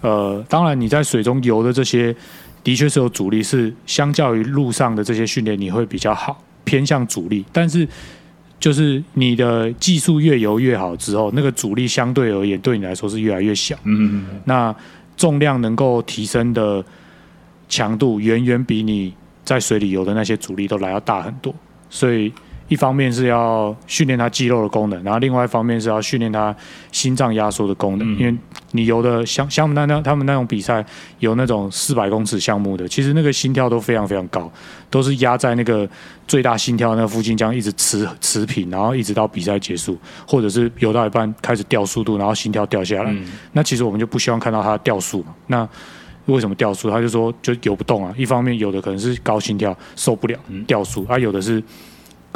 [0.00, 2.12] 呃，当然你在水中游的这些。
[2.68, 7.42] 的确是有阻力，是相较于路上的这些训练，你会比较好，偏向阻力。
[7.50, 7.88] 但是，
[8.60, 13.74] 就是你的技术越游越好之后，那个阻力相对而言对你来说是越来越小。
[13.84, 14.40] 嗯嗯。
[14.44, 14.76] 那
[15.16, 16.84] 重量能够提升的
[17.70, 19.14] 强度，远远比你
[19.46, 21.54] 在水里游的那些阻力都来要大很多，
[21.88, 22.30] 所以。
[22.68, 26.54] 一方面是要训练他肌肉的功能，然后另外一方面是要训练他
[26.92, 28.14] 心脏压缩的功能。
[28.14, 28.34] 嗯、因为
[28.72, 30.84] 你游的像像那那他们那种比赛，
[31.18, 34.52] 有那种四百公尺项目的，其实那个心跳都非常非常高，
[34.90, 35.88] 都是压在那个
[36.26, 39.96] 最大心跳那附近，这样一直持持平，然后一直到比赛结束，
[40.26, 43.10] 或者是游到一半开始掉速度，然后心跳掉下来。
[43.10, 45.34] 嗯、那其实我们就不希望看到他掉速嘛。
[45.46, 45.66] 那
[46.26, 46.90] 为什么掉速？
[46.90, 48.12] 他就说就游不动啊。
[48.14, 51.62] 一方面有的可能是高心跳受不了掉速，啊、有的是。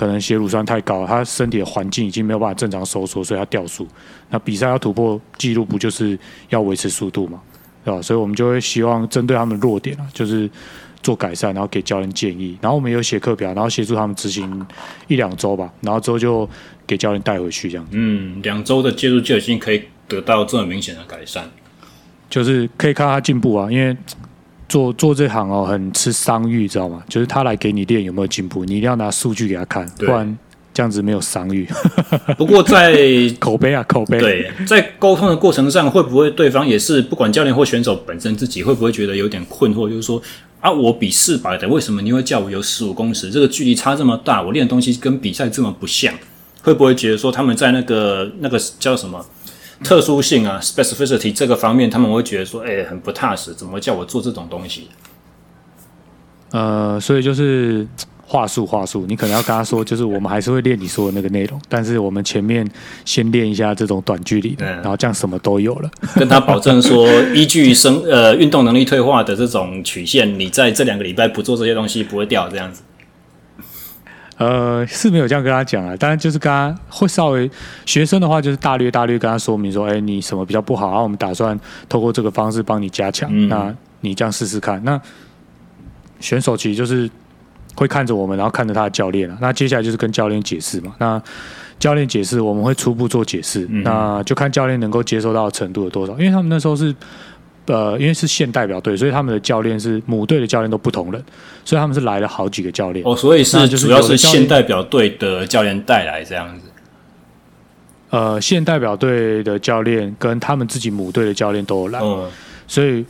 [0.03, 3.87] 可能血乳酸太高，他身体的环境已经没有办法正常收缩，所以他掉速。
[4.31, 7.41] 那比赛要突破记录，不就是要维持速度嘛？
[7.85, 8.03] 对吧？
[8.03, 10.51] 所以我们就会希望针对他们弱点啊，就是
[11.05, 12.59] 做改善，然后给教练建议。
[12.61, 14.67] 然后我们有写课表，然后协助他们执行
[15.07, 15.73] 一两周吧。
[15.83, 16.51] 然后之后就
[16.85, 17.93] 给教练带回去这样子。
[17.95, 21.49] 嗯，两周的介入就已经可以得到这么明显的改善，
[22.29, 23.97] 就是可以看他进步啊，因为。
[24.73, 27.03] 做做这行哦，很吃商誉，知道吗？
[27.07, 30.39] 就是他来给你练有没有进步，你一定要拿数据给他看，不然
[30.73, 31.69] 这样子没有商誉。
[32.39, 32.97] 不过在
[33.39, 34.19] 口碑啊，口碑。
[34.19, 39.87] 对，在沟通的过程上，会不会对方也是不管教练或选手本身自己，会不会觉得有点困惑？
[39.87, 40.23] 就是说
[40.63, 43.31] 啊，我比四百的，为什么你会叫我游十五公尺？
[43.31, 46.15] 这个距离差这么大，我练的东西跟比赛这么不像，
[46.63, 49.23] 会不会觉得说他们在那个那个叫什么？
[49.83, 54.89] 特殊性啊，specificity 这个方面，他们会觉得说，哎、欸，很不踏实，怎么叫我做这种东西？
[56.51, 57.87] 呃，所以就是
[58.27, 62.67] 话术，话术，你可能要跟他说，就是我们还是会练你说的那个内容， 但是我们前面
[63.05, 65.91] 先练一下这种短距离的，然后这样什么都有了。
[66.15, 72.83] 跟他保证说，依据生呃运动能力退化的这种曲线，你在这两个礼拜不做这些东西不会掉，这样子。
[74.43, 77.49] 呃，是没有这样跟他讲啊，当然就是跟他会稍微
[77.87, 84.83] 学生的话，就是大略大略跟他说明说，哎，你什么比较不好，然后我们打算透过这个方式帮你加强，嗯、那你这样试试看。
[84.83, 85.01] 那
[86.19, 87.09] 选手其实就是
[87.77, 90.95] 会看着我们，然后看着他的教练啊，那接下来就是跟教练解释嘛。
[90.99, 91.23] 那
[91.79, 96.95] 教练解释，我们会初步做解释，嗯、那就看教练能够接受到的程度有多少，因为他们那时候是。
[97.67, 101.25] 呃，因为是县代表队，所以他们的教练是母队的教练都不同人，
[101.65, 103.07] 所以他们是来了好几个教练。
[103.07, 106.67] 哦，所以是主要是县代表队的教练带来这样子。
[108.11, 112.29] 呃，县代表队的教练跟他们自己母队的教练都有来，嗯，
[112.67, 113.05] 所以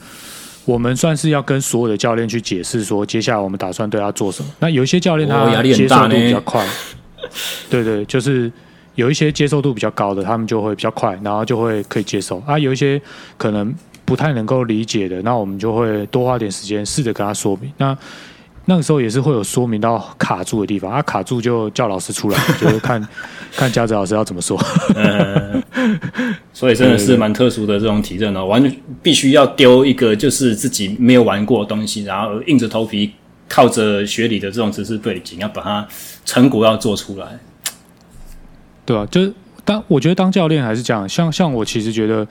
[0.66, 4.50] 我们算是要跟所有的教练去解释说，接下来我们打算对他做什么。
[4.60, 6.68] 那有一些教练他接受度比较快，
[7.70, 8.52] 对对，就是
[8.96, 12.58] 有一些接受度比较高的，他们就会比较快，然后就会可以接受啊。
[12.58, 13.00] 有一些
[13.38, 13.74] 可能。
[14.12, 17.72] 不太能够理解的，那我们就会多花点时间试着跟他说明。
[17.78, 17.96] 那
[18.66, 23.08] 那个时候也是会有说明到卡住的地方，啊，卡住就叫老师出来， 就是看
[23.56, 24.62] 看家长老师要怎么说。
[24.94, 25.62] 嗯，
[26.52, 33.12] 所以真的是蛮特殊的这种体认哦，完全必须要丢一个就是自己没有玩过的东西，然后硬着头皮
[33.48, 35.88] 靠着学理的这种知识背景，要把它
[36.26, 37.26] 成果要做出来。
[38.84, 39.32] 对啊，就是
[39.64, 42.28] 当我觉得当教练还是这样，像像我其实觉得。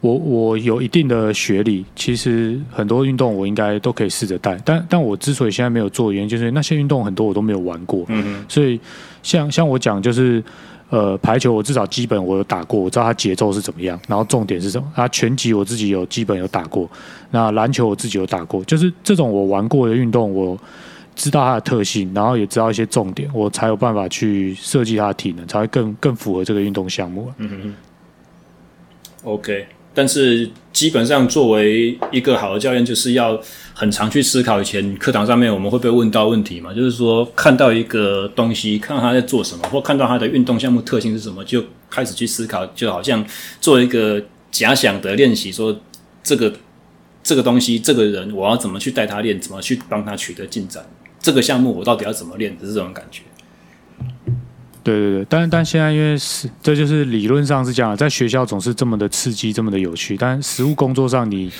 [0.00, 8.80] 我我有一定的学历，其实很多运动我应该都可以试着带，但但我之所以现在没有做，原因就是那些运动很多我都没有玩过，嗯嗯，所以
[9.22, 10.42] 像像我讲就是，
[10.88, 16.88] 呃，排球我至少基本我有打过，我知道它节奏是怎么样，然后重点是什么，啊，拳击我自己有基本有打过，
[17.30, 20.58] 那篮球我自己有打过，就是这种我玩过的运动，我
[21.14, 27.74] 知道它的特性，然后也知道一些重点，我才有办法去设计它的体能，才会更更符合这个运动项目，嗯嗯
[29.24, 29.66] ，OK。
[29.92, 33.40] 但是基本上，作为一个好的教练，就是要
[33.74, 34.60] 很常去思考。
[34.60, 43.24] 以前课堂上面我们会被问到问题嘛，就是说看到一个东西，看到他在做什么，或看到他的运动项目特性是什么，就开始去思考，就好像
[43.60, 45.76] 做一个假想的练习，说
[46.22, 46.54] 这个
[47.22, 50.84] 这个东西，这个人，我要怎么去带他练，怎么去帮他取得进展，
[51.18, 53.22] 这个项目我到底要怎么练，是这种感觉。
[54.82, 61.52] 对对对，但但现在因为是这就是理论上是这样，在学校总是这么的刺激，这么的有趣，但实务工作上你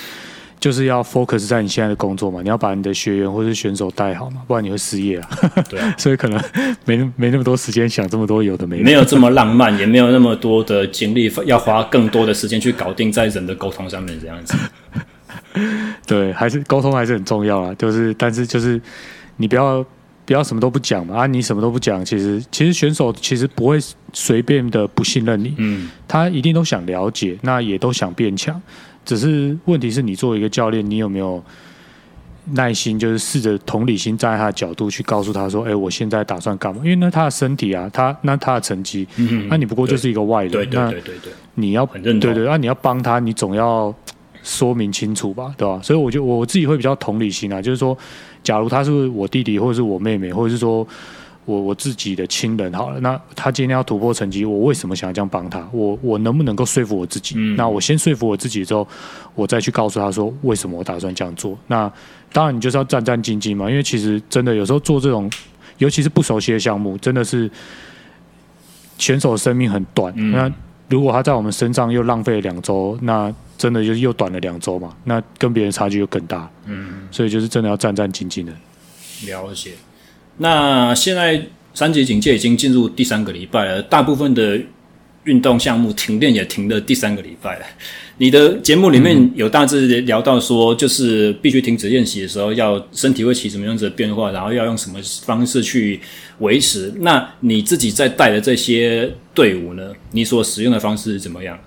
[0.59, 5.29] 就是要 focus 在你现在的工作嘛，你要把你的学员或是选手带好嘛，不然你会失业啊。
[5.69, 6.43] 对啊， 所以可能
[6.85, 8.85] 没没那么多时间想这么多有的没的。
[8.85, 14.57] 没有这么浪漫，也没有那么多的精力，要花更多的时间去搞定在人的沟通上面这样子。
[16.07, 18.81] 对，还是沟通还是很重要啊，就是但是就是
[19.37, 19.85] 你不要。
[20.31, 21.27] 不要什么都不讲嘛啊！
[21.27, 23.81] 你什么都不讲，其实其实选手其实不会
[24.13, 28.63] 随便的不信任你，嗯，他一定都想了解，那也都想变强，
[29.05, 31.43] 只是问题是你作为一个教练，你有没有
[32.53, 36.81] 耐心，就是试着同理心站在他的角度去告诉他说，哎，我现在打算干嘛？
[36.85, 43.93] 因为那他的身体啊，他那他的成绩，嗯，那你不过就是一个外人，对对对对对，你要很认同，对对，那你要帮他，你总要
[44.45, 45.81] 说明清楚吧，对吧？
[45.83, 47.99] 所以我就我自己会比较同理心啊，就是说。
[48.43, 50.87] 假如他是我弟弟，或者是我妹妹，或者是说
[51.45, 55.69] 我我自己的亲人，好了，那他今天要突破成绩，我为什么想要这样帮他？
[55.73, 57.35] 我我能不能够说服我自己？
[57.37, 58.87] 嗯、那我先说服我自己之后，
[59.35, 61.59] 我再去告诉他说为什么我打算这样做。
[61.67, 61.91] 那
[62.33, 65.29] 当然，你就是要战战兢兢嘛，因为其实真的有时候做这种，
[65.79, 67.51] 尤其是不熟悉的项目，真的是
[68.99, 70.13] 选手的生命很短。
[70.17, 70.53] 嗯、那
[70.91, 76.51] 如果他在我们身上又浪费了两周，那真的就是又短了两周嘛，那跟别人差距又更大。
[76.67, 78.53] 嗯，所以就是真的要战战兢兢的。
[79.27, 79.71] 了解。
[80.39, 81.41] 那现在
[81.75, 84.61] 三级警戒已经进入第三个礼拜了，大部分的
[85.25, 87.65] 运动项目停练也停了第三个礼拜了。
[88.19, 96.01] 你的节目里面有大致聊到说，就是必须停止练习的时候，要身体会起什么样子的变化，然后要用什么方式去
[96.41, 96.93] 维持。
[97.01, 99.93] 那你自己在带的这些队伍呢？
[100.13, 101.59] 你所使用的方式是怎么样？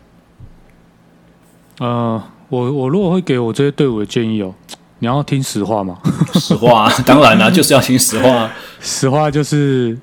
[1.79, 4.53] 呃，我我如果会给我这些队伍的建议哦，
[4.99, 5.97] 你要听实话吗？
[6.35, 8.51] 实话，当然啦，就是要听实话。
[8.79, 9.97] 实话就是，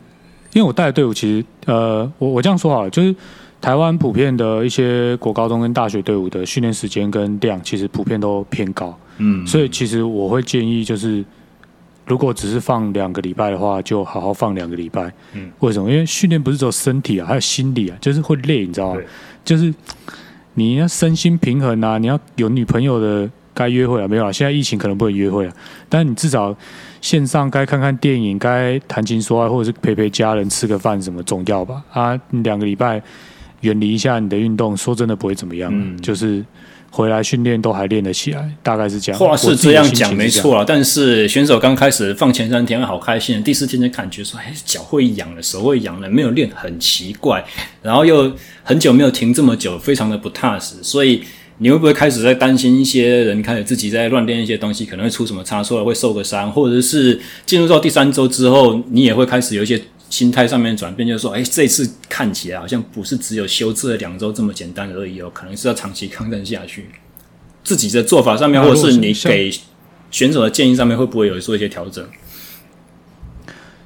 [0.53, 3.15] 因为我带的队伍其实，呃，我我这样说好了，就是
[3.61, 8.99] 台湾普遍的一些国高中跟大学队伍的训练时间跟量，其实普遍都偏高。
[9.19, 11.25] 嗯，所以其实我会建议，就是
[12.07, 15.13] 如果只是放两个礼拜的话，就好好放两个礼拜。
[15.35, 15.91] 嗯，为什么？
[15.91, 19.01] 因为训练不是只有身体啊，还有心理啊，就是会累，你知道吗？
[19.45, 19.73] 就是。
[20.55, 21.97] 你要身心平衡啊！
[21.97, 24.33] 你要有女朋友的该约会啊，没有啊？
[24.33, 25.55] 现在疫情可能不能约会啊，
[25.89, 26.55] 但你至少
[27.01, 31.83] 线上该看看电影，该谈情说爱，或者是陪陪家人吃个饭，什么重要吧？
[31.93, 33.01] 啊，两个礼拜
[33.61, 36.45] 远离一下你的运动，说真的不会怎么样，嗯、就是。
[36.93, 39.19] 回来训练都还练得起来，大概是这样。
[39.21, 47.45] 话是这样讲没错啊，但是选手刚开始放前三天好开心，第四天就感觉说，哎，脚会痒了，手会痒了，没有练很奇怪，
[47.81, 48.33] 然后又
[48.65, 50.83] 很久没有停这么久，非常的不踏实。
[50.83, 51.23] 所以
[51.59, 59.81] 你会不会开始在担心一些人开始自己在乱练一些东西，可能会出什么差错，会受个伤，或者是进入到第三周之后，你也会开始有一些。
[60.11, 66.87] 心态上面转变，就是说，哎，这次看起来好像不是只有休治了两周这么简单而已哦，可能是要长期抗战下去。
[67.63, 69.53] 自己的做法上面，或者是你给
[70.11, 72.05] 选手的建议上面，会不会有做一些调整？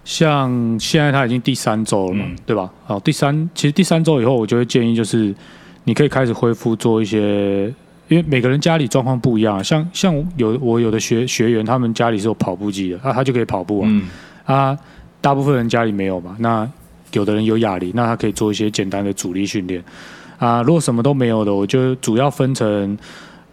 [0.04, 2.72] 像现在他已经第三周了嘛，嗯、对吧？
[2.86, 5.34] 好，第三其实第三周以后，我就会建议就是
[5.84, 7.66] 你可以开始恢复做一些，
[8.08, 14.08] 因为每个人家里状况不一样，像像有我有的学学员，他们家里是有跑步机的，那、啊、他就可以跑步啊，嗯、
[14.46, 14.78] 啊。
[15.24, 16.70] 大部分人家里没有嘛，那
[17.12, 19.82] 有的人有哑铃，那他可以做一些简单的阻力训练
[20.38, 20.60] 啊。
[20.60, 22.98] 如果什么都没有的，我就主要分成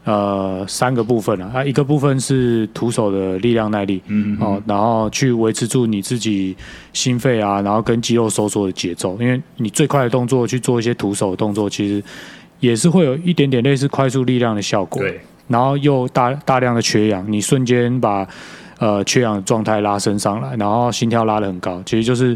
[0.03, 1.63] 呃三个部分了啊。
[1.63, 6.53] 一个部分是徒手的力量耐力，嗯哼，哦，然后去维持住你自己
[6.91, 12.03] 心肺啊，然后跟肌肉收缩的节奏，因为你最快的动作去做一些徒手的动作，其实
[12.59, 15.01] 也是会有一点点类似快速力量的效果。
[15.01, 18.27] 对，然后又大大量的缺氧，你瞬间把。
[18.81, 22.35] 呃，缺氧状态拉升上来，然后心跳拉得很高，其实就是，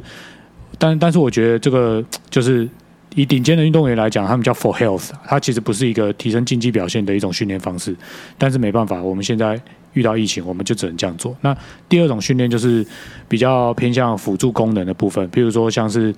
[0.77, 2.69] 但但是我觉得这个就是
[3.15, 7.95] 以顶尖的运动员来讲，他们叫 for health，它其实不是一个提升竞技表现的一种训练方式。
[8.37, 9.59] 但是没办法，我们现在
[9.93, 11.35] 遇到疫情，我们就只能这样做。
[11.41, 11.57] 那
[11.89, 12.85] 第二种训练就是
[13.27, 16.13] 比较偏向辅助功能的部分，比如说像是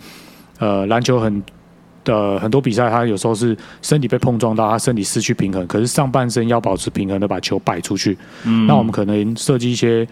[0.59, 1.41] 呃篮球很、
[2.15, 8.17] 呃、很多比赛，他有时候是身体被碰撞到，他身体失去平衡，可是上半身要保持平衡的把球摆出去。
[8.43, 10.07] 嗯，那我们可能设计一些。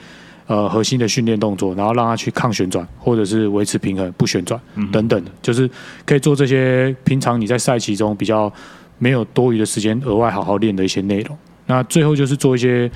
[0.47, 4.61] 呃，核心的训练动作，然后让他去抗旋转，或者是维持平衡不旋转
[4.91, 5.67] 等等的，就是
[6.05, 8.53] 可以做这些平常你在赛期中比较
[8.99, 11.35] 没有多余的时间额外好好练的一些内容。
[11.65, 12.87] 那最后就是做一些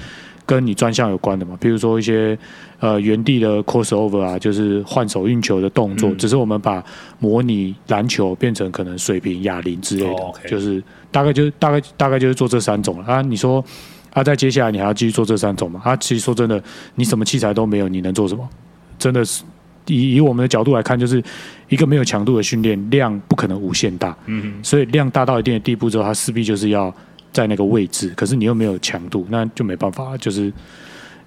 [0.46, 2.38] 跟你专项有关的嘛，比如说一些
[2.80, 6.84] 呃原地的 crossover 啊，就是换手运球的动作，只是我们把
[7.20, 13.22] 模拟篮球变成可能水平哑铃之类的，就是大概就大概大概就是做这三种了啊。
[13.22, 13.64] 你说。
[14.12, 15.80] 啊，在接下来你还要继续做这三种吗？
[15.84, 16.62] 啊，其实说真的，
[16.96, 18.50] 你什么器材都没有，你能做什么？
[18.98, 19.44] 真的是
[19.86, 21.24] 以以我们的角度来看，就是
[21.68, 24.18] 一个没有强度的训练量不可能无限大。
[24.26, 24.64] 嗯哼。
[24.64, 26.92] 所以量大到一定的地步之后，它势必就是要
[27.32, 30.52] 在那个位置，可是你又没有强度，那就没办法，就是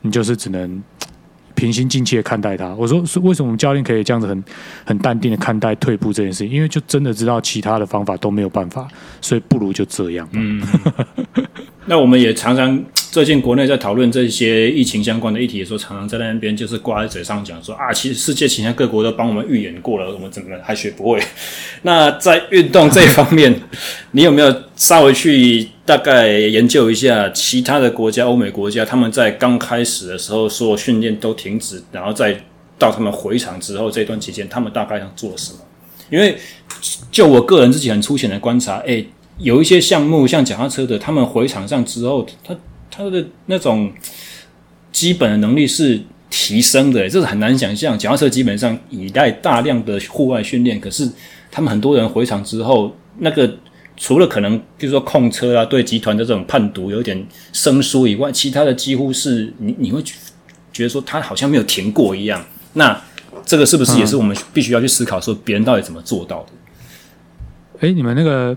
[0.03, 0.83] 你就是只能
[1.55, 2.75] 平心静气的看待他。
[2.75, 4.45] 我说是为什么我们教练可以这样子很
[4.85, 6.51] 很淡定的看待退步这件事情？
[6.51, 8.87] 因为就真的知道其他的方法都没有办法，
[9.21, 10.29] 所以不如就这样。
[10.33, 10.63] 嗯。
[11.87, 21.21] 那我们也常常最近国内在讨论这些疫情相关的议题的时候，常常在那边就是挂在嘴上讲说啊，其实世界其他各国都帮我们预演过了，我们怎么还学不会？
[21.83, 23.61] 那在运动这一方面，
[24.13, 32.41] 你有没有稍微去大概研究一下其他的国家，欧美国家他们在刚开始的时候说训练都停止，然后再
[32.79, 35.59] 到他们回场之后这段期间，他们大概想做什么？
[36.11, 36.39] 因为
[37.11, 39.05] 就我个人自己很粗浅的观察，哎。
[39.39, 42.55] 有一些项目，像脚踏车的，他们回场上之后，他
[42.91, 43.93] 他的那种
[44.93, 46.01] 基本的能力是
[46.31, 47.99] 提升的，这是很难想象。
[47.99, 51.11] 脚踏车基本上依赖大量的户外训练，可是
[51.51, 53.59] 他们很多人回场之后，那个
[53.97, 60.03] 除了可能比如说控车啊，对集团的这种判读有点生疏以外，其他的几乎是你你会
[60.73, 62.45] 觉得说他好像没有停过一样。
[62.75, 62.99] 那
[63.45, 66.53] 这个是不是也是我们必须要去思考说别人到底怎么做到的？
[67.81, 68.57] 哎、你们那个。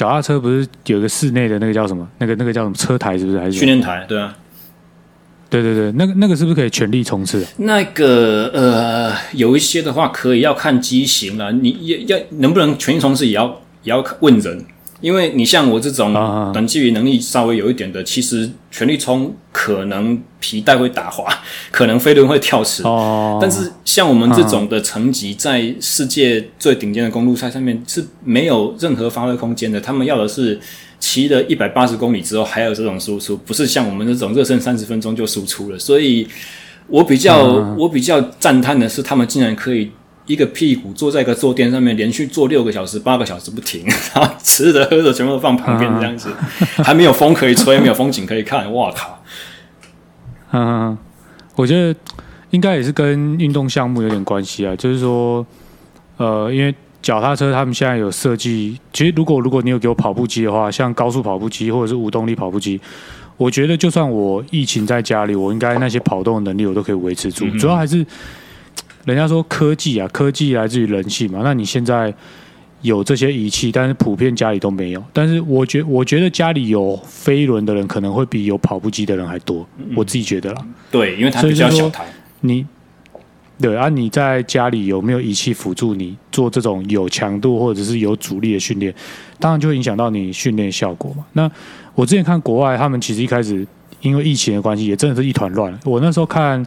[0.00, 2.08] 脚踏车不是有个室内的那个叫什么？
[2.16, 3.18] 那个那个叫什么车台？
[3.18, 4.02] 是不是还是训练台？
[4.08, 4.34] 对啊，
[5.50, 7.46] 对对对，那个那个是不是可以全力冲刺？
[7.58, 11.52] 那个呃，有一些的话可以要看机型了。
[11.52, 14.64] 你要要能不能全力冲刺，也要也要问人。
[15.00, 16.12] 因为你像我这种
[16.52, 21.26] 短距离能力稍微有一点的，其实全力冲可能皮带会打滑，
[21.70, 22.82] 可能飞轮会跳齿。
[22.82, 23.38] 哦。
[23.40, 29.80] 但是像我们这种的成绩，在世界最顶尖的公路赛上面是没有任何发挥空间的。
[29.80, 30.60] 他们要的是
[30.98, 35.78] 骑了一百八十公里之后还有这种输出，不是像我们这种热身三十分钟就输出了。
[35.78, 36.28] 所以
[36.86, 37.42] 我比较
[37.78, 39.90] 我比较赞叹的是，他们竟然可以。
[40.30, 43.84] 一个屁股坐在一个坐垫上面，连续坐六个小时、八个小时不停，
[44.14, 46.30] 然后吃的喝的全部都放旁边这样子，
[46.84, 49.22] 还没有风可以吹，没有风景可以看，哇靠！
[50.52, 50.96] 嗯，
[51.56, 51.98] 我觉得
[52.50, 55.44] 应该也是跟运动项目有点关系啊，就是说，
[56.16, 62.80] 呃，因为脚踏车他们现在有设计，其实如果如果你有给我跑步机的话，像高速跑步机或者是无动力跑步机，
[63.36, 68.06] 我觉得就算我疫情在家里，我应该那些跑动的能力我都可以维持住，嗯、主要还是。
[69.04, 71.40] 人家说科技啊，科技来自于人性嘛。
[71.42, 72.12] 那你现在
[72.82, 75.02] 有这些仪器，但是普遍家里都没有。
[75.12, 79.66] 但是我觉我觉得家里有飞轮的人可能会比有跑步机的人还多。
[79.78, 80.66] 嗯、我自己觉得啦。
[80.90, 82.04] 对，因为它比较小台。
[82.40, 82.66] 你
[83.60, 88.94] 对啊，你在家里有没有仪器辅助你做这种有强度或者是有阻力的训练？
[89.38, 91.24] 当然就会影响到你训练效果嘛。
[91.32, 91.50] 那
[91.94, 93.66] 我之前看国外，他们其实一开始
[94.02, 95.76] 因为疫情的关系，也真的是一团乱。
[95.84, 96.66] 我那时候看。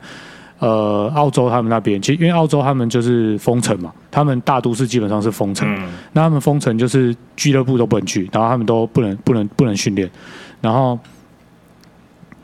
[0.59, 10.09] 呃，澳洲他们那边，其实因为澳洲他们就是封城嘛，他们大都市基本上是封城，嗯、那他们封城就是俱乐部都不能去，然后他们都不能不能不能训练，
[10.61, 10.97] 然后。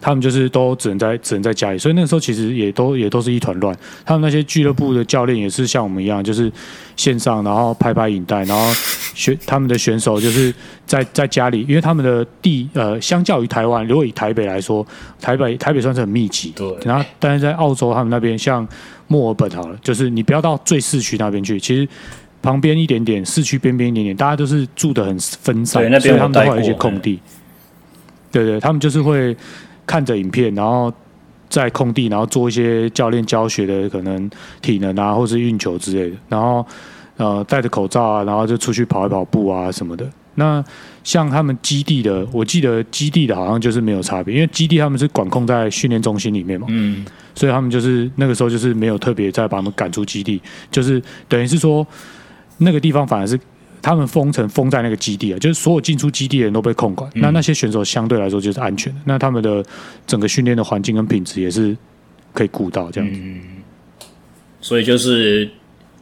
[0.01, 3.76] 他们就是都只能在只能在家里，所以那个时候其实也都也都是一团乱。
[4.05, 6.51] 他们那些俱乐部的教练也是像我们一样，就是
[6.95, 8.73] 线上，然后拍拍影带，然后
[9.13, 10.53] 选他们的选手就是
[10.85, 14.85] 在在家里，因为他们的地呃，相较于台湾，如果以台北来说，
[15.19, 16.73] 台北台北算是很密集，对。
[16.85, 18.65] 然后但是在澳洲他们那边，像
[19.07, 21.85] 墨尔本好了，就是你不要到最市区那边去，其实
[22.41, 27.19] 旁边一点点，市区边边一点点，大家都是住的很分散，所以他们都会有一些空地。
[28.31, 29.35] 对对，他们就是会。
[29.89, 30.93] 看着影片，然后
[31.49, 34.29] 在空地，然后做一些教练教学的可能
[34.61, 36.15] 体能啊，或是运球之类的。
[36.27, 36.63] 然后
[37.17, 40.07] 呃戴着口罩啊，然后就出去跑一跑步啊什么的。
[40.35, 40.63] 那
[41.03, 47.03] 像他们基地的，我记得基地的好像就是没有差别，因为基地他们是管控在训练中心里面嘛，嗯，
[47.33, 50.39] 所以他们就是那个时候就是没有特别再把他们赶出基地，
[50.69, 51.85] 就是等于是说
[52.59, 53.37] 那个地方反而是
[53.81, 59.64] 他们封城封在那个基地啊，就是所有进出基地的人都被控管，嗯、那那些选手相对来说就是安全的，那他们的
[60.06, 61.76] 整个训练的环境跟品质也是
[62.34, 63.19] 可以顾到这样子。
[63.23, 63.41] 嗯、
[64.61, 65.49] 所以就是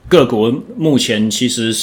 [0.08, 1.76] 各国目前其实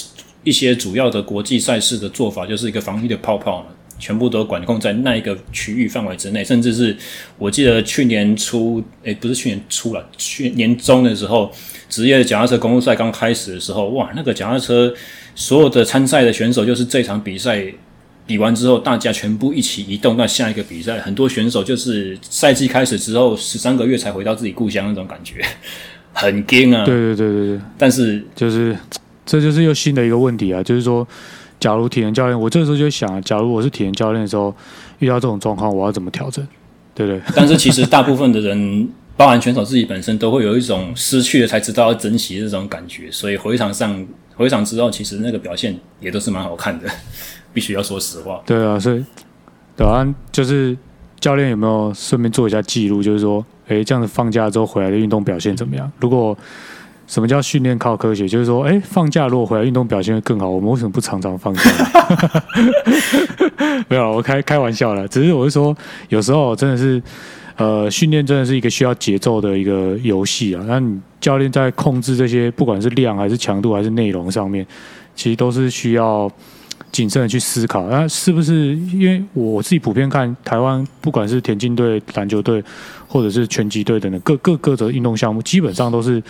[0.43, 3.67] 一些主要的国际赛事的做法，就是一个防疫的泡泡嘛。
[3.97, 6.95] 全部都管控在那一个区域范围之内，甚至是
[7.39, 11.51] 我记得去年初，诶、欸，不是去年初了，去年中的时候，
[11.89, 14.93] 职业脚踏车公路赛刚开始的时候，哇，那个脚踏车
[15.35, 17.65] 所有的参赛的选手，就是这场比赛
[18.27, 25.45] 比完之后，大家全部一起移动到下一个比赛，很多选手就是赛季开始之后十三个月才回到自己故乡那种感觉，
[26.13, 26.85] 很惊啊！
[26.85, 28.77] 对对对对对，但是就是
[29.27, 31.07] 这就是又新的一个问题啊，就是说。
[31.61, 34.55] 假如体能教练，我这时候就想，假如我是体能教练的时候，
[34.99, 36.47] 遇到这种状况，我要怎么调整？
[36.95, 37.23] 对不对？
[37.35, 38.87] 但是其实大部分的人，
[39.17, 43.11] 包含选手自己本身，都会有一种失去了才知道要珍惜的这种感觉。
[43.11, 44.05] 所以回场上，
[44.35, 46.89] 回场之后，其实那个表现也都是蛮好看的，
[47.55, 48.43] 必须要说实话。
[48.45, 49.05] 对啊，所以，
[49.77, 50.77] 对啊，就是
[51.21, 53.03] 教练有没有顺便做一下记录？
[53.03, 55.91] 就是说，哎，这样子放假之后回来的运动表现怎么样？
[56.01, 56.37] 如果
[57.07, 58.27] 什么叫训练靠科学？
[58.27, 61.63] 就是说，哎，放假如果回来运动表现会更好，我们为什么不常常放假？
[63.89, 65.07] 没有，我开开玩笑了。
[65.07, 65.77] 只是我是说，
[66.09, 67.01] 有时候真的是，
[67.57, 70.65] 呃，训练真的是一个需要节奏的一个游戏啊。
[70.67, 74.67] 那你教练在控制这些，不管是量还是强度还是内容上面，
[75.15, 76.31] 其实都是需要
[76.91, 77.89] 谨慎的去思考。
[77.89, 82.63] 那是不是因为我自己普遍看台湾，不管是田径队、篮球队，
[83.07, 86.23] 或者是拳击队等等各各各的运动项目，基本上都是。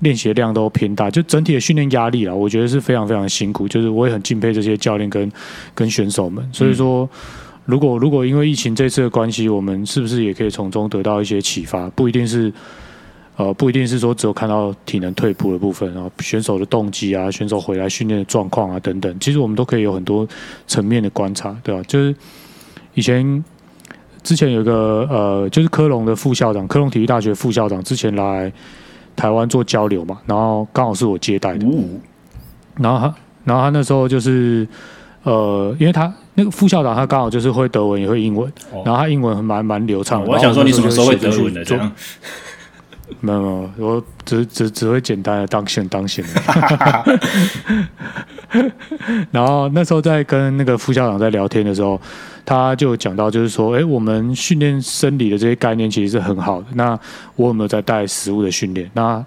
[0.00, 3.66] 练习量都偏大，就整体的训练压力啦，我觉得是非常非常辛苦。
[3.66, 5.32] 就是我也很敬佩这些教练跟
[5.72, 6.46] 跟选手们。
[6.52, 7.08] 所以说，
[7.64, 11.88] 如果如果因为疫情这次的关系，我们是不是也可以从中得到一些启发？
[11.90, 12.52] 不一定是
[13.36, 20.26] 呃，不一定是说只有看到体能退步的部分，啊选手的动机啊，选手回来训练的状况啊等等，其实我们都可以有很多
[20.66, 21.82] 层面的观察，对吧？
[21.88, 22.14] 就是
[22.94, 23.44] 以前
[24.22, 28.52] 之前有一个呃，就是科隆的副校长，科隆体育大学副校长之前来。
[29.16, 31.64] 台湾做交流嘛，然后刚好是我接待的，
[32.74, 33.14] 然后他，
[33.44, 34.66] 然后他那时候就是，
[35.24, 38.50] 呃，因为他那个副校长他刚好就是会德文也会英文，
[38.84, 40.24] 然后他英文蛮蛮流畅。
[40.24, 41.64] 我想说你什么时候会德文的？
[41.64, 41.90] 这样？
[43.20, 46.24] 没有没有，我只只只会简单的当选当选。
[49.30, 52.00] 然后那时候在跟那个副校长在聊天的时候。
[52.46, 56.66] 他就讲到，就是说，哎，我们训练生理的这些概念其实是很好的。
[56.74, 56.90] 那
[57.36, 58.90] 我有没有在带食物的训练？
[58.92, 59.24] 那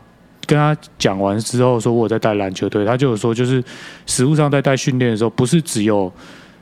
[0.48, 3.64] 跟他讲完之后，说我在带篮球队，他就有说，就是
[4.08, 6.12] 实物上在带训练的时候，不是只有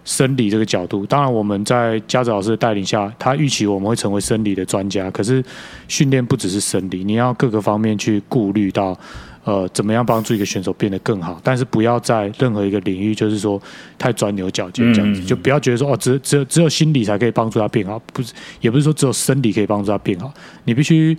[0.03, 1.05] 生理这个角度。
[1.05, 5.09] 当然，我们在家子老师的带领下，他预期我们会成为生理的专家。
[5.11, 5.41] 可是
[5.87, 8.97] 训练不只是生理，你要各个方面去顾虑到。
[9.45, 11.39] 呃，怎么样帮助一个选手变得更好？
[11.43, 13.61] 但是不要在任何一个领域，就是说
[13.95, 20.33] 太钻牛角尖这样子，嗯、就不要觉得说哦，只只有只有心理才可以帮助他变好，不是，也不是说只有生理可以帮助他变好。
[20.63, 21.15] 你必须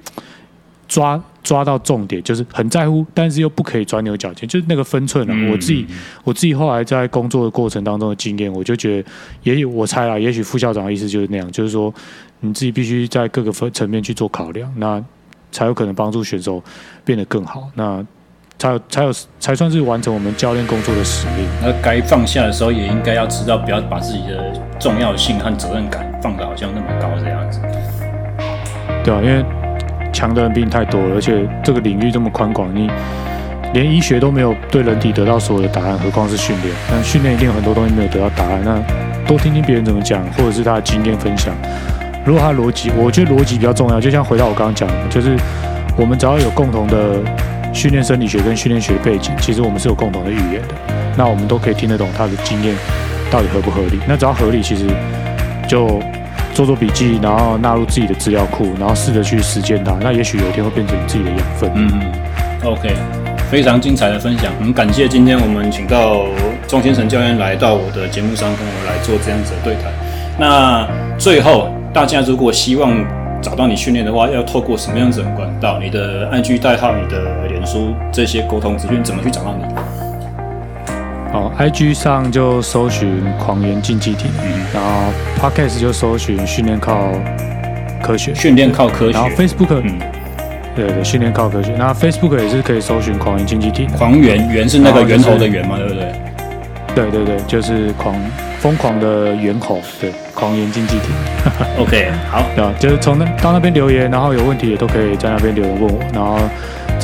[0.88, 5.32] 抓抓到重点，就是很在乎，但是又不可以钻牛角尖，就是那个分寸啊。
[5.32, 5.86] 嗯、我自己
[6.24, 9.08] 我自己后来在工作的过程当中的经验，我就觉得，
[9.44, 11.94] 也许我猜啊，也许副校长的意思就是那样，就是说
[12.40, 15.00] 你自己必须在各个分层面去做考量，那
[15.52, 16.60] 才有可能帮助选手
[17.04, 17.68] 变得更好。
[17.74, 18.04] 那
[18.58, 21.46] 才有才有才算是完成我们教练工作的使命。
[21.62, 27.60] 那该放下的时候，也应该要知道，不要把自己的重要性和责任感放的好像那么高这样子。
[29.04, 29.44] 对啊，因为
[30.16, 32.90] 强的人比你太多了，而且这个领域这么宽广，你
[33.74, 36.74] 连医学都没有对人体得到所有的答案，何况是训练？
[36.90, 38.62] 但训练一定有很多东西没有得到答案。
[38.64, 38.80] 那
[39.28, 41.54] 多听听别人怎么讲，或者是他的经验分享。
[42.24, 44.00] 如果他逻辑，我觉得逻辑比较重要。
[44.00, 45.36] 就像回到我刚刚讲的，就是
[45.98, 47.20] 我们只要有共同的。
[47.72, 50.74] 训练生理学跟训练学背景，其实我们是有共同的语言的。
[51.14, 52.74] 那我们都可以听得懂他的经验
[53.30, 54.00] 到底合不合理。
[54.08, 54.86] 那只要合理，其实
[55.68, 56.00] 就
[56.56, 59.94] 做做笔记，然后纳入自己的资料库，然后试着去实践它。
[60.00, 61.70] 那也许有一天会变成你自己的养分。
[61.74, 62.00] 嗯
[62.64, 62.94] ，OK，
[63.50, 64.50] 非常精彩的分享。
[64.58, 66.24] 很感谢今天我们请到
[66.66, 69.92] 钟先生教练来到我的节目上，跟我来做这样子的对谈。
[70.38, 70.88] 那
[71.18, 73.04] 最后，大家如果希望
[73.42, 75.78] 找到你训练的话，要透过什么样子的管道？
[75.78, 79.64] 你的 IG 代号、你的脸书这些沟通资讯，怎么去找到你？
[81.36, 87.10] 好，IG 上就搜寻狂言竞技体，嗯、然后 Podcast 就搜寻训练靠
[88.02, 89.12] 科学，训练靠科学。
[89.12, 89.98] 然后 Facebook，嗯，
[90.74, 91.74] 对对，训练靠科学。
[91.76, 96.12] 那 Facebook 也是可以搜寻狂言竞技体，狂言源是那个源头的源嘛，对不对？
[96.94, 98.16] 对对对，就是狂
[98.58, 100.10] 疯狂的猿猴，对。
[100.34, 101.08] 狂言竞技体
[101.78, 106.38] ，OK，好， 对，就是从那到那边留言，然后有问题也都可以在那边留言问我，然后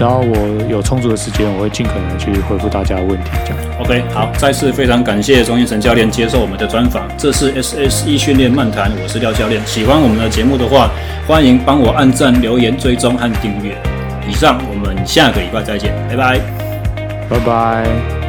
[0.03, 0.37] 只要我
[0.69, 3.31] 有充足的时间，我会尽可能去回复大家的问题。
[3.45, 3.59] 这样。
[3.79, 7.05] OK，好，再次非常感谢钟彦成教练接受我们的专访。
[7.17, 9.65] 这是 SSE 训练漫谈，我是廖教练。
[9.65, 10.91] 喜欢我们的节目的话，
[11.25, 13.77] 欢迎帮我按赞、留言、追踪和订阅。
[14.29, 16.41] 以上，我们下个礼拜再见，拜拜，
[17.31, 18.22] 拜拜。